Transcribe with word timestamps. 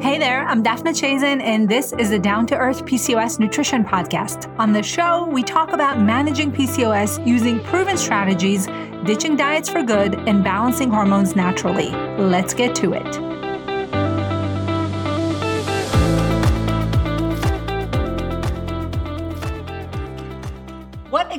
Hey 0.00 0.16
there, 0.16 0.46
I'm 0.46 0.62
Dafna 0.62 0.90
Chazin, 0.90 1.42
and 1.42 1.68
this 1.68 1.92
is 1.94 2.10
the 2.10 2.20
Down 2.20 2.46
to 2.46 2.56
Earth 2.56 2.84
PCOS 2.84 3.40
Nutrition 3.40 3.84
Podcast. 3.84 4.48
On 4.56 4.72
the 4.72 4.80
show, 4.80 5.26
we 5.26 5.42
talk 5.42 5.72
about 5.72 6.00
managing 6.00 6.52
PCOS 6.52 7.26
using 7.26 7.58
proven 7.64 7.96
strategies, 7.96 8.68
ditching 9.04 9.34
diets 9.34 9.68
for 9.68 9.82
good, 9.82 10.14
and 10.28 10.44
balancing 10.44 10.88
hormones 10.88 11.34
naturally. 11.34 11.90
Let's 12.16 12.54
get 12.54 12.76
to 12.76 12.92
it. 12.92 13.37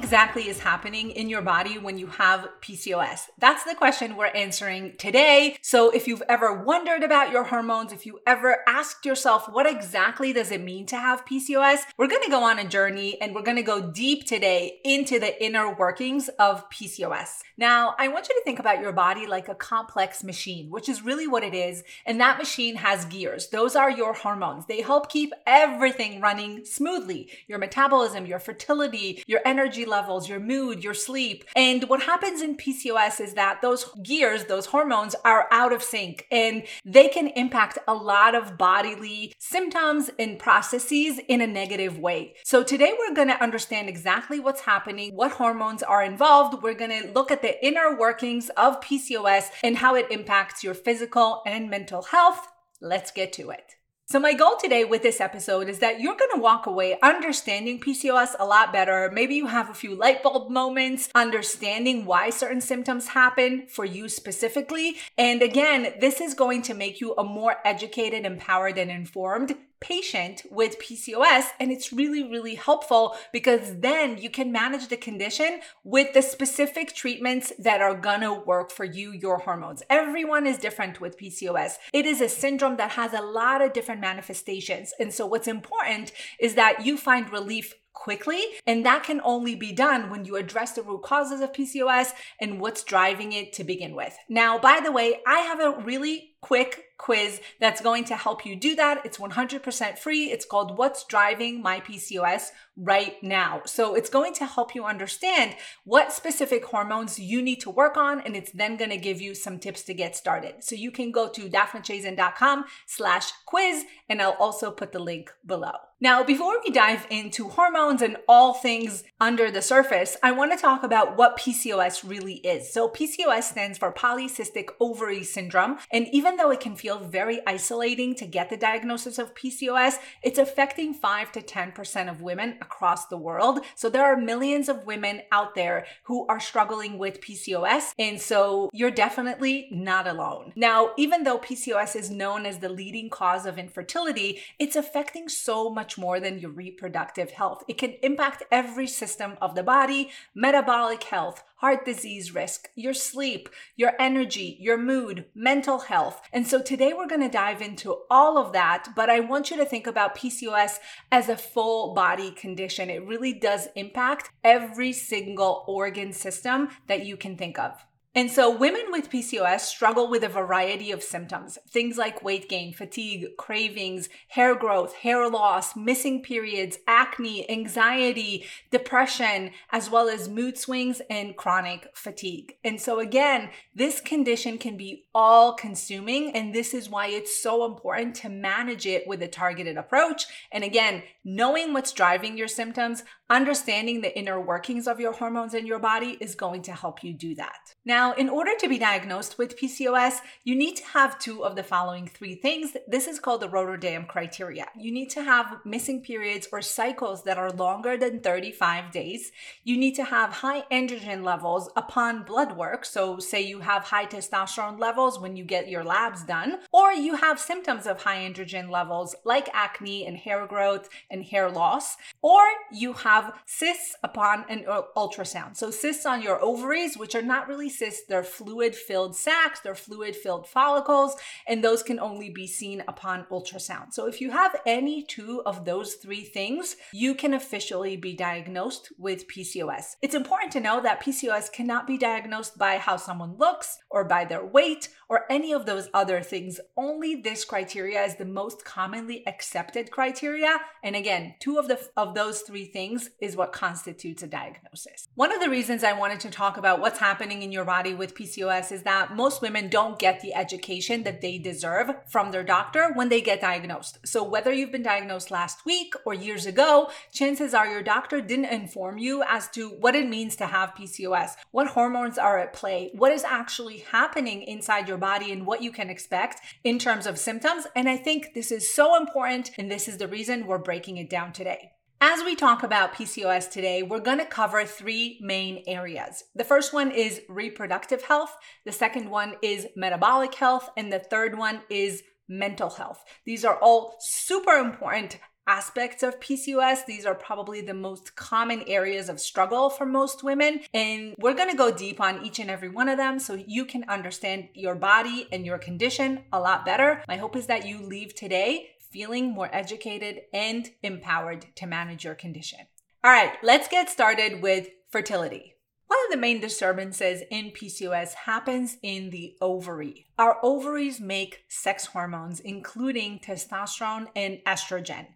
Exactly 0.10 0.50
is 0.50 0.58
happening 0.58 1.12
in 1.12 1.30
your 1.30 1.44
body 1.44 1.78
when 1.78 2.00
you 2.00 2.08
have 2.08 2.50
PCOS? 2.62 3.28
That's 3.38 3.64
the 3.64 3.76
question 3.76 4.16
we're 4.16 4.26
answering 4.26 4.96
today. 4.98 5.56
So 5.62 5.92
if 5.92 6.08
you've 6.08 6.24
ever 6.28 6.52
wondered 6.52 7.04
about 7.04 7.32
your 7.32 7.44
hormones, 7.44 7.94
if 7.94 8.08
you 8.08 8.20
ever 8.26 8.64
asked 8.68 9.06
yourself, 9.06 9.48
what 9.52 9.68
exactly 9.68 10.34
does 10.34 10.50
it 10.52 10.62
mean 10.62 10.88
to 10.88 10.98
have 10.98 11.26
PCOS? 11.26 11.82
We're 11.96 12.08
to 12.08 12.28
go 12.28 12.44
on 12.44 12.58
a 12.58 12.68
journey 12.68 13.22
and 13.22 13.36
we're 13.36 13.44
to 13.58 13.62
go 13.62 13.92
deep 13.92 14.26
today 14.26 14.80
into 14.84 15.20
the 15.20 15.44
inner 15.44 15.72
workings 15.72 16.28
of 16.40 16.68
PCOS. 16.72 17.42
Now, 17.56 17.94
I 18.00 18.08
want 18.08 18.30
you 18.30 18.36
to 18.36 18.42
think 18.44 18.58
about 18.58 18.82
your 18.82 18.94
body 18.94 19.28
like 19.28 19.48
a 19.48 19.54
complex 19.54 20.24
machine, 20.24 20.72
which 20.72 20.90
is 20.90 21.04
really 21.04 21.28
what 21.28 21.44
it 21.44 21.54
is. 21.54 21.84
And 22.08 22.20
that 22.20 22.40
machine 22.40 22.78
has 22.78 23.06
gears. 23.06 23.50
Those 23.50 23.76
are 23.76 23.92
your 23.92 24.14
hormones. 24.14 24.66
They 24.66 24.82
help 24.82 25.12
keep 25.12 25.34
everything 25.46 26.20
running 26.20 26.66
smoothly. 26.66 27.30
Your 27.48 27.60
metabolism, 27.60 28.26
your 28.26 28.40
fertility, 28.40 29.24
your 29.28 29.42
energy 29.46 29.60
energy 29.60 29.86
levels, 30.00 30.30
your 30.30 30.40
mood, 30.40 30.82
your 30.82 30.94
sleep. 30.94 31.44
And 31.58 31.84
what 31.90 32.04
happens 32.04 32.42
in 32.42 32.56
PCOS 32.56 33.20
is 33.20 33.34
that 33.34 33.62
those 33.62 33.84
gears, 34.02 34.46
those 34.46 34.68
hormones 34.68 35.14
are 35.26 35.46
out 35.52 35.74
of 35.74 35.84
sync 35.84 36.26
and 36.32 36.64
they 36.86 37.10
can 37.10 37.28
impact 37.28 37.80
a 37.86 37.94
lot 37.94 38.34
of 38.34 38.58
bodily 38.58 39.34
symptoms 39.40 40.10
and 40.18 40.40
processes 40.40 41.20
in 41.28 41.42
a 41.42 41.48
negative 41.48 42.00
way. 42.00 42.36
So 42.46 42.64
today 42.64 42.94
we're 42.98 43.14
going 43.14 43.28
to 43.28 43.44
understand 43.44 43.90
exactly 43.90 44.40
what's 44.40 44.62
happening, 44.62 45.14
what 45.14 45.34
hormones 45.34 45.84
are 45.84 46.02
involved. 46.02 46.64
We're 46.64 46.76
going 46.76 47.02
to 47.02 47.12
look 47.12 47.30
at 47.30 47.42
the 47.42 47.62
inner 47.66 47.98
workings 48.00 48.50
of 48.56 48.80
PCOS 48.80 49.48
and 49.66 49.76
how 49.76 49.96
it 49.96 50.08
impacts 50.10 50.64
your 50.64 50.76
physical 50.76 51.42
and 51.46 51.70
mental 51.70 52.04
health. 52.04 52.48
Let's 52.80 53.12
get 53.12 53.34
to 53.34 53.50
it. 53.50 53.79
So, 54.12 54.20
my 54.20 54.34
goal 54.34 54.56
today 54.60 54.86
with 54.86 55.04
this 55.04 55.22
episode 55.22 55.70
is 55.70 55.78
that 55.80 56.00
you're 56.00 56.16
going 56.16 56.32
to 56.34 56.42
walk 56.42 56.66
away 56.66 56.98
understanding 57.04 57.80
PCOS 57.80 58.30
a 58.40 58.46
lot 58.48 58.74
better. 58.74 59.12
Maybe 59.14 59.36
you 59.36 59.46
have 59.46 59.70
a 59.70 59.74
few 59.76 59.94
light 59.94 60.24
bulb 60.24 60.50
moments, 60.50 61.10
understanding 61.14 62.06
why 62.06 62.32
certain 62.32 62.60
symptoms 62.60 63.10
happen 63.10 63.68
for 63.68 63.86
you 63.86 64.10
specifically. 64.10 64.96
And 65.16 65.44
again, 65.44 65.94
this 66.00 66.22
is 66.22 66.34
going 66.34 66.64
to 66.64 66.74
make 66.74 67.00
you 67.00 67.14
a 67.20 67.24
more 67.24 67.58
educated, 67.64 68.26
empowered, 68.26 68.80
and 68.80 68.90
informed 68.90 69.56
patient 69.82 70.44
with 70.52 70.80
PCOS. 70.80 71.46
And 71.60 71.72
it's 71.72 71.94
really, 71.94 72.24
really 72.24 72.56
helpful 72.56 73.16
because 73.32 73.80
then 73.80 74.18
you 74.18 74.30
can 74.30 74.52
manage 74.52 74.88
the 74.88 74.98
condition 74.98 75.62
with 75.84 76.14
the 76.14 76.22
specific 76.22 76.94
treatments 76.94 77.54
that 77.60 77.82
are 77.82 77.96
gonna 77.96 78.34
work 78.34 78.72
for 78.72 78.86
you, 78.86 79.12
your 79.12 79.40
hormones. 79.40 79.84
Everyone 79.90 80.46
is 80.46 80.58
different 80.58 81.00
with 81.00 81.18
PCOS. 81.18 81.76
It 81.94 82.06
is 82.06 82.22
a 82.22 82.30
syndrome 82.30 82.78
that 82.78 82.92
has 82.92 83.14
a 83.14 83.22
lot 83.22 83.62
of 83.62 83.74
different 83.74 84.02
manifestations. 84.02 84.94
And 85.00 85.14
so 85.14 85.26
what's 85.26 85.48
important 85.48 86.12
is 86.40 86.56
that 86.56 86.86
you 86.86 86.98
find 86.98 87.32
relief 87.32 87.74
quickly. 87.94 88.42
And 88.66 88.86
that 88.86 89.04
can 89.04 89.20
only 89.24 89.56
be 89.56 89.72
done 89.72 90.10
when 90.10 90.26
you 90.26 90.38
address 90.38 90.72
the 90.72 90.82
root 90.82 91.04
causes 91.04 91.42
of 91.42 91.52
PCOS 91.52 92.12
and 92.40 92.60
what's 92.60 92.84
driving 92.84 93.34
it 93.34 93.52
to 93.54 93.64
begin 93.64 93.94
with. 93.94 94.18
Now, 94.30 94.58
by 94.58 94.80
the 94.84 94.92
way, 94.92 95.20
I 95.28 95.40
have 95.40 95.60
a 95.60 95.80
really 95.82 96.32
quick 96.42 96.86
quiz 97.00 97.42
that's 97.60 97.82
going 97.82 98.04
to 98.06 98.16
help 98.16 98.46
you 98.46 98.56
do 98.56 98.76
that. 98.76 99.04
It's 99.04 99.18
100% 99.18 99.98
free. 99.98 100.26
It's 100.26 100.46
called 100.46 100.78
What's 100.78 101.04
Driving 101.06 101.64
My 101.64 101.80
PCOS 101.80 102.50
right 102.78 103.16
now. 103.24 103.62
So 103.66 103.96
it's 103.96 104.10
going 104.10 104.34
to 104.36 104.46
help 104.46 104.76
you 104.76 104.86
understand 104.86 105.56
what 105.84 106.14
specific 106.14 106.66
hormones 106.66 107.18
you 107.20 107.42
need 107.42 107.62
to 107.62 107.72
work 107.72 107.98
on. 107.98 108.22
And 108.22 108.36
it's 108.36 108.52
then 108.52 108.78
going 108.78 108.92
to 108.92 108.98
give 108.98 109.20
you 109.20 109.34
some 109.34 109.58
tips 109.58 109.82
to 109.84 109.94
get 109.94 110.16
started. 110.16 110.64
So 110.64 110.76
you 110.76 110.92
can 110.92 111.12
go 111.12 111.30
to 111.30 111.50
dafnachazin.com 111.50 112.66
slash 112.86 113.32
quiz 113.48 113.86
and 114.08 114.22
I'll 114.22 114.38
also 114.40 114.70
put 114.70 114.92
the 114.92 115.00
link 115.00 115.32
below. 115.46 115.72
Now, 116.02 116.24
before 116.24 116.56
we 116.64 116.72
dive 116.72 117.06
into 117.10 117.50
hormones 117.50 118.02
and 118.02 118.18
all 118.28 118.54
things 118.54 119.04
under 119.22 119.52
the 119.52 119.62
surface, 119.62 120.16
I 120.24 120.32
want 120.32 120.54
to 120.54 120.58
talk 120.58 120.82
about 120.84 121.18
what 121.18 121.38
PCOS 121.38 122.08
really 122.08 122.36
is. 122.36 122.72
So 122.72 122.88
PCOS 122.88 123.44
stands 123.44 123.78
for 123.78 123.92
polycystic 123.92 124.70
ovary 124.80 125.24
syndrome. 125.24 125.78
And 125.92 126.08
even 126.14 126.38
though 126.38 126.52
it 126.52 126.62
can 126.62 126.78
feel 126.78 127.00
very 127.00 127.42
isolating 127.46 128.16
to 128.16 128.26
get 128.26 128.50
the 128.50 128.56
diagnosis 128.56 129.20
of 129.20 129.36
PCOS, 129.36 129.96
it's 130.24 130.40
affecting 130.40 130.94
5 130.94 131.34
to 131.34 131.42
10% 131.42 132.10
of 132.10 132.22
women 132.22 132.58
across 132.62 133.08
the 133.08 133.18
world. 133.18 133.60
So 133.76 133.90
there 133.90 134.06
are 134.06 134.16
millions 134.16 134.70
of 134.70 134.86
women 134.86 135.22
out 135.34 135.54
there 135.54 135.86
who 136.04 136.26
are 136.28 136.40
struggling 136.40 136.98
with 136.98 137.20
PCOS. 137.20 137.92
And 138.00 138.22
so 138.22 138.70
you're 138.72 138.90
definitely 138.90 139.68
not 139.70 140.08
alone. 140.08 140.54
Now, 140.56 140.92
even 140.98 141.24
though 141.24 141.40
PCOS 141.40 141.98
is 141.98 142.10
known 142.10 142.46
as 142.46 142.60
the 142.60 142.70
leading 142.70 143.10
cause 143.10 143.46
of 143.46 143.58
infertility, 143.58 144.40
it's 144.60 144.78
affecting 144.78 145.28
so 145.28 145.70
much 145.70 145.98
more 145.98 146.22
than 146.22 146.40
your 146.40 146.52
reproductive 146.52 147.32
health. 147.32 147.66
It 147.68 147.78
can 147.78 147.96
impact 148.02 148.44
every 148.50 148.88
system 148.88 149.09
of 149.18 149.56
the 149.56 149.64
body, 149.64 150.10
metabolic 150.36 151.04
health, 151.04 151.44
heart 151.58 151.86
disease 151.86 152.34
risk, 152.34 152.70
your 152.76 152.94
sleep, 152.94 153.50
your 153.76 153.94
energy, 154.00 154.58
your 154.60 154.78
mood, 154.78 155.26
mental 155.36 155.80
health. 155.80 156.22
And 156.32 156.48
so 156.48 156.62
today 156.62 156.94
we're 156.94 157.08
going 157.08 157.22
to 157.22 157.30
dive 157.30 157.62
into 157.62 157.98
all 158.10 158.38
of 158.38 158.54
that, 158.54 158.90
but 158.96 159.10
I 159.10 159.20
want 159.20 159.52
you 159.52 159.58
to 159.58 159.66
think 159.66 159.88
about 159.88 160.16
PCOS 160.16 160.80
as 161.12 161.28
a 161.28 161.36
full 161.36 161.94
body 161.94 162.32
condition. 162.32 162.90
It 162.90 163.06
really 163.06 163.34
does 163.34 163.68
impact 163.76 164.32
every 164.44 164.94
single 164.94 165.64
organ 165.68 166.14
system 166.14 166.70
that 166.88 167.06
you 167.06 167.18
can 167.18 167.36
think 167.36 167.60
of. 167.60 167.86
And 168.16 168.32
so 168.32 168.50
women 168.50 168.86
with 168.90 169.12
PCOS 169.12 169.62
struggle 169.62 170.10
with 170.10 170.24
a 170.24 170.30
variety 170.30 170.92
of 170.92 171.04
symptoms, 171.04 171.60
things 171.70 171.96
like 171.96 172.24
weight 172.24 172.50
gain, 172.50 172.74
fatigue, 172.74 173.38
cravings, 173.38 174.10
hair 174.30 174.56
growth, 174.56 174.96
hair 174.96 175.30
loss, 175.30 175.76
missing 175.76 176.24
periods, 176.24 176.80
acne, 176.88 177.48
anxiety, 177.52 178.46
depression, 178.72 179.52
as 179.72 179.92
well 179.92 180.10
as 180.10 180.28
mood 180.28 180.58
swings 180.58 181.04
and 181.08 181.38
chronic 181.38 181.88
fatigue. 181.94 182.56
And 182.64 182.82
so 182.82 183.00
again, 183.00 183.52
this 183.76 184.02
condition 184.02 184.58
can 184.58 184.76
be 184.76 185.06
all 185.14 185.54
consuming. 185.54 186.36
And 186.36 186.54
this 186.54 186.74
is 186.74 186.90
why 186.90 187.08
it's 187.08 187.42
so 187.42 187.64
important 187.64 188.16
to 188.18 188.30
manage 188.30 188.88
it 188.88 189.08
with 189.08 189.22
a 189.22 189.28
targeted 189.28 189.78
approach. 189.78 190.26
And 190.52 190.64
again, 190.64 191.04
knowing 191.24 191.74
what's 191.74 191.94
driving 191.94 192.40
your 192.40 192.48
symptoms, 192.48 193.04
understanding 193.30 194.02
the 194.02 194.18
inner 194.18 194.40
workings 194.40 194.88
of 194.88 195.00
your 195.00 195.14
hormones 195.14 195.54
in 195.54 195.66
your 195.66 195.80
body 195.80 196.18
is 196.20 196.36
going 196.36 196.62
to 196.64 196.74
help 196.74 197.04
you 197.04 197.14
do 197.14 197.36
that. 197.36 197.76
Now, 197.86 198.14
in 198.14 198.30
order 198.30 198.52
to 198.60 198.70
be 198.70 198.78
diagnosed 198.78 199.38
with 199.38 199.60
PCOS, 199.60 200.20
you 200.44 200.56
need 200.56 200.76
to 200.78 200.86
have 200.88 201.20
two 201.20 201.44
of 201.44 201.56
the 201.56 201.64
following 201.64 202.08
three 202.08 202.36
things. 202.36 202.76
This 202.88 203.08
is 203.08 203.20
called 203.20 203.42
the 203.42 203.50
Rotterdam 203.50 204.06
criteria. 204.06 204.68
You 204.78 204.92
need 204.92 205.10
to 205.12 205.24
have 205.24 205.60
missing 205.66 206.02
periods 206.02 206.48
or 206.52 206.62
cycles 206.62 207.24
that 207.24 207.38
are 207.38 207.52
longer 207.52 207.98
than 207.98 208.20
35 208.20 208.92
days. 208.92 209.32
You 209.64 209.78
need 209.78 209.96
to 209.96 210.04
have 210.04 210.34
high 210.34 210.62
androgen 210.72 211.24
levels 211.24 211.70
upon 211.76 212.24
blood 212.24 212.56
work. 212.56 212.86
So, 212.86 213.20
say 213.20 213.42
you 213.42 213.62
have 213.62 213.86
high 213.86 214.06
testosterone 214.06 214.80
levels 214.80 215.00
levels 215.00 215.20
when 215.20 215.36
you 215.36 215.44
get 215.44 215.70
your 215.70 215.84
labs 215.84 216.24
done, 216.24 216.58
or 216.72 216.92
you 216.92 217.16
have 217.16 217.40
symptoms 217.40 217.86
of 217.88 218.02
high 218.02 218.20
androgen 218.28 218.70
levels 218.70 219.16
like 219.24 219.48
acne 219.54 220.06
and 220.06 220.18
hair 220.18 220.46
growth 220.46 220.90
and 221.10 221.24
hair 221.24 221.50
loss, 221.50 221.96
or 222.22 222.42
you 222.72 222.94
have 222.94 223.19
cysts 223.46 223.96
upon 224.04 224.46
an 224.50 224.66
ultrasound. 224.96 225.56
So, 225.58 225.72
cysts 225.72 226.06
on 226.06 226.22
your 226.22 226.42
ovaries, 226.42 226.98
which 226.98 227.16
are 227.16 227.22
not 227.22 227.48
really 227.48 227.70
cysts, 227.70 228.04
they're 228.08 228.24
fluid 228.24 228.76
filled 228.76 229.16
sacs, 229.16 229.60
they're 229.60 229.76
fluid 229.76 230.16
filled 230.16 230.48
follicles, 230.48 231.16
and 231.48 231.64
those 231.64 231.84
can 231.84 232.00
only 232.00 232.30
be 232.30 232.48
seen 232.48 232.84
upon 232.88 233.26
ultrasound. 233.32 233.94
So, 233.94 234.08
if 234.08 234.22
you 234.22 234.32
have 234.32 234.56
any 234.66 235.04
two 235.04 235.42
of 235.46 235.66
those 235.66 235.96
three 235.96 236.24
things, 236.24 236.76
you 236.94 237.16
can 237.16 237.34
officially 237.34 237.98
be 237.98 238.14
diagnosed 238.14 238.92
with 238.98 239.28
PCOS. 239.28 239.96
It's 240.02 240.16
important 240.16 240.52
to 240.54 240.60
know 240.60 240.82
that 240.82 241.02
PCOS 241.02 241.52
cannot 241.52 241.88
be 241.88 241.98
diagnosed 241.98 242.58
by 242.58 242.78
how 242.78 242.98
someone 242.98 243.38
looks 243.38 243.80
or 243.90 244.04
by 244.06 244.26
their 244.26 244.46
weight 244.46 244.90
or 245.10 245.26
any 245.30 245.52
of 245.52 245.66
those 245.66 245.90
other 245.94 246.22
things. 246.22 246.60
Only 246.78 247.16
this 247.16 247.44
criteria 247.44 248.04
is 248.04 248.16
the 248.16 248.26
most 248.26 248.64
commonly 248.64 249.28
accepted 249.28 249.92
criteria. 249.92 250.60
And 250.84 250.96
again, 250.96 251.36
two 251.40 251.58
of 251.58 251.68
the 251.68 251.80
of 251.98 252.14
those 252.14 252.42
three 252.42 252.66
things 252.66 253.10
is 253.20 253.36
what 253.36 253.52
constitutes 253.52 254.22
a 254.22 254.28
diagnosis. 254.28 255.08
One 255.16 255.34
of 255.34 255.42
the 255.42 255.50
reasons 255.50 255.84
I 255.84 255.94
wanted 255.94 256.20
to 256.22 256.30
talk 256.30 256.58
about 256.58 256.80
what's 256.80 257.00
happening 257.00 257.42
in 257.42 257.52
your 257.52 257.66
body 257.66 257.94
with 257.94 258.16
PCOS 258.16 258.72
is 258.72 258.84
that 258.84 259.16
most 259.16 259.42
women 259.42 259.70
don't 259.70 259.98
get 259.98 260.22
the 260.22 260.34
education 260.34 261.04
that 261.04 261.22
they 261.22 261.40
deserve 261.40 261.90
from 262.08 262.32
their 262.32 262.44
doctor 262.44 262.92
when 262.94 263.10
they 263.10 263.22
get 263.22 263.42
diagnosed. 263.42 263.98
So 264.06 264.24
whether 264.24 264.54
you've 264.54 264.72
been 264.72 264.84
diagnosed 264.84 265.32
last 265.32 265.66
week 265.66 265.94
or 266.06 266.14
years 266.14 266.46
ago, 266.46 266.92
chances 267.12 267.54
are 267.54 267.68
your 267.68 267.82
doctor 267.82 268.22
didn't 268.22 268.46
inform 268.46 269.00
you 269.00 269.24
as 269.28 269.48
to 269.50 269.70
what 269.70 269.96
it 269.96 270.08
means 270.08 270.36
to 270.36 270.46
have 270.46 270.76
PCOS, 270.76 271.32
what 271.52 271.68
hormones 271.68 272.18
are 272.18 272.38
at 272.38 272.54
play, 272.54 272.92
what 272.94 273.12
is 273.12 273.24
actually 273.24 273.80
happening 273.92 274.44
inside 274.44 274.88
your 274.88 274.99
body 275.00 275.32
and 275.32 275.46
what 275.46 275.64
you 275.64 275.72
can 275.72 275.90
expect 275.90 276.42
in 276.64 276.78
terms 276.78 277.08
of 277.08 277.18
symptoms. 277.18 277.66
And 277.76 277.90
I 277.90 277.98
think 277.98 278.34
this 278.34 278.52
is 278.52 278.74
so 278.74 278.96
important, 278.96 279.52
and 279.58 279.72
this 279.72 279.88
is 279.88 279.98
the 279.98 280.08
reason 280.08 280.46
we're 280.46 280.58
breaking 280.58 280.98
it 280.98 281.10
down 281.10 281.34
today. 281.34 281.72
As 282.02 282.24
we 282.24 282.36
talk 282.36 282.64
about 282.64 282.94
PCOS 282.94 283.52
today, 283.52 283.84
we're 283.84 284.00
going 284.00 284.20
to 284.20 284.26
cover 284.26 284.64
three 284.64 285.20
main 285.22 285.64
areas. 285.68 286.24
The 286.34 286.46
first 286.46 286.74
one 286.74 286.92
is 286.92 287.22
reproductive 287.28 288.04
health, 288.04 288.38
the 288.66 288.72
second 288.72 289.10
one 289.10 289.36
is 289.42 289.68
metabolic 289.76 290.34
health, 290.36 290.70
and 290.78 290.94
the 290.94 291.00
third 291.00 291.38
one 291.38 291.62
is 291.70 292.04
mental 292.30 292.70
health. 292.70 293.04
These 293.26 293.44
are 293.44 293.58
all 293.58 293.98
super 294.00 294.54
important 294.54 295.18
aspects 295.50 296.04
of 296.04 296.20
PCOS. 296.20 296.86
These 296.86 297.08
are 297.08 297.16
probably 297.16 297.62
the 297.62 297.74
most 297.74 298.16
common 298.16 298.62
areas 298.68 299.10
of 299.10 299.20
struggle 299.20 299.72
for 299.72 299.86
most 299.86 300.24
women. 300.24 300.62
And 300.76 301.16
we're 301.18 301.34
going 301.34 301.50
to 301.50 301.58
go 301.58 301.72
deep 301.72 302.00
on 302.00 302.24
each 302.24 302.38
and 302.38 302.52
every 302.52 302.70
one 302.70 302.88
of 302.88 302.98
them 302.98 303.18
so 303.20 303.34
you 303.34 303.66
can 303.66 303.84
understand 303.90 304.50
your 304.54 304.76
body 304.76 305.28
and 305.32 305.46
your 305.46 305.58
condition 305.58 306.24
a 306.32 306.40
lot 306.40 306.66
better. 306.66 307.04
My 307.08 307.18
hope 307.18 307.36
is 307.36 307.48
that 307.48 307.66
you 307.68 307.82
leave 307.82 308.14
today 308.14 308.70
feeling 308.92 309.34
more 309.34 309.50
educated 309.52 310.22
and 310.34 310.70
empowered 310.84 311.48
to 311.56 311.66
manage 311.66 312.06
your 312.06 312.16
condition. 312.16 312.60
All 313.04 313.12
right, 313.12 313.34
let's 313.42 313.68
get 313.68 313.90
started 313.90 314.44
with 314.44 314.68
fertility. 314.92 315.56
One 315.90 315.98
of 316.06 316.12
the 316.12 316.22
main 316.22 316.40
disturbances 316.40 317.24
in 317.32 317.50
PCOS 317.50 318.14
happens 318.14 318.78
in 318.84 319.10
the 319.10 319.36
ovary. 319.42 320.06
Our 320.20 320.38
ovaries 320.44 321.00
make 321.00 321.46
sex 321.48 321.88
hormones, 321.88 322.40
including 322.40 323.18
testosterone 323.18 324.06
and 324.16 324.38
estrogen. 324.46 325.08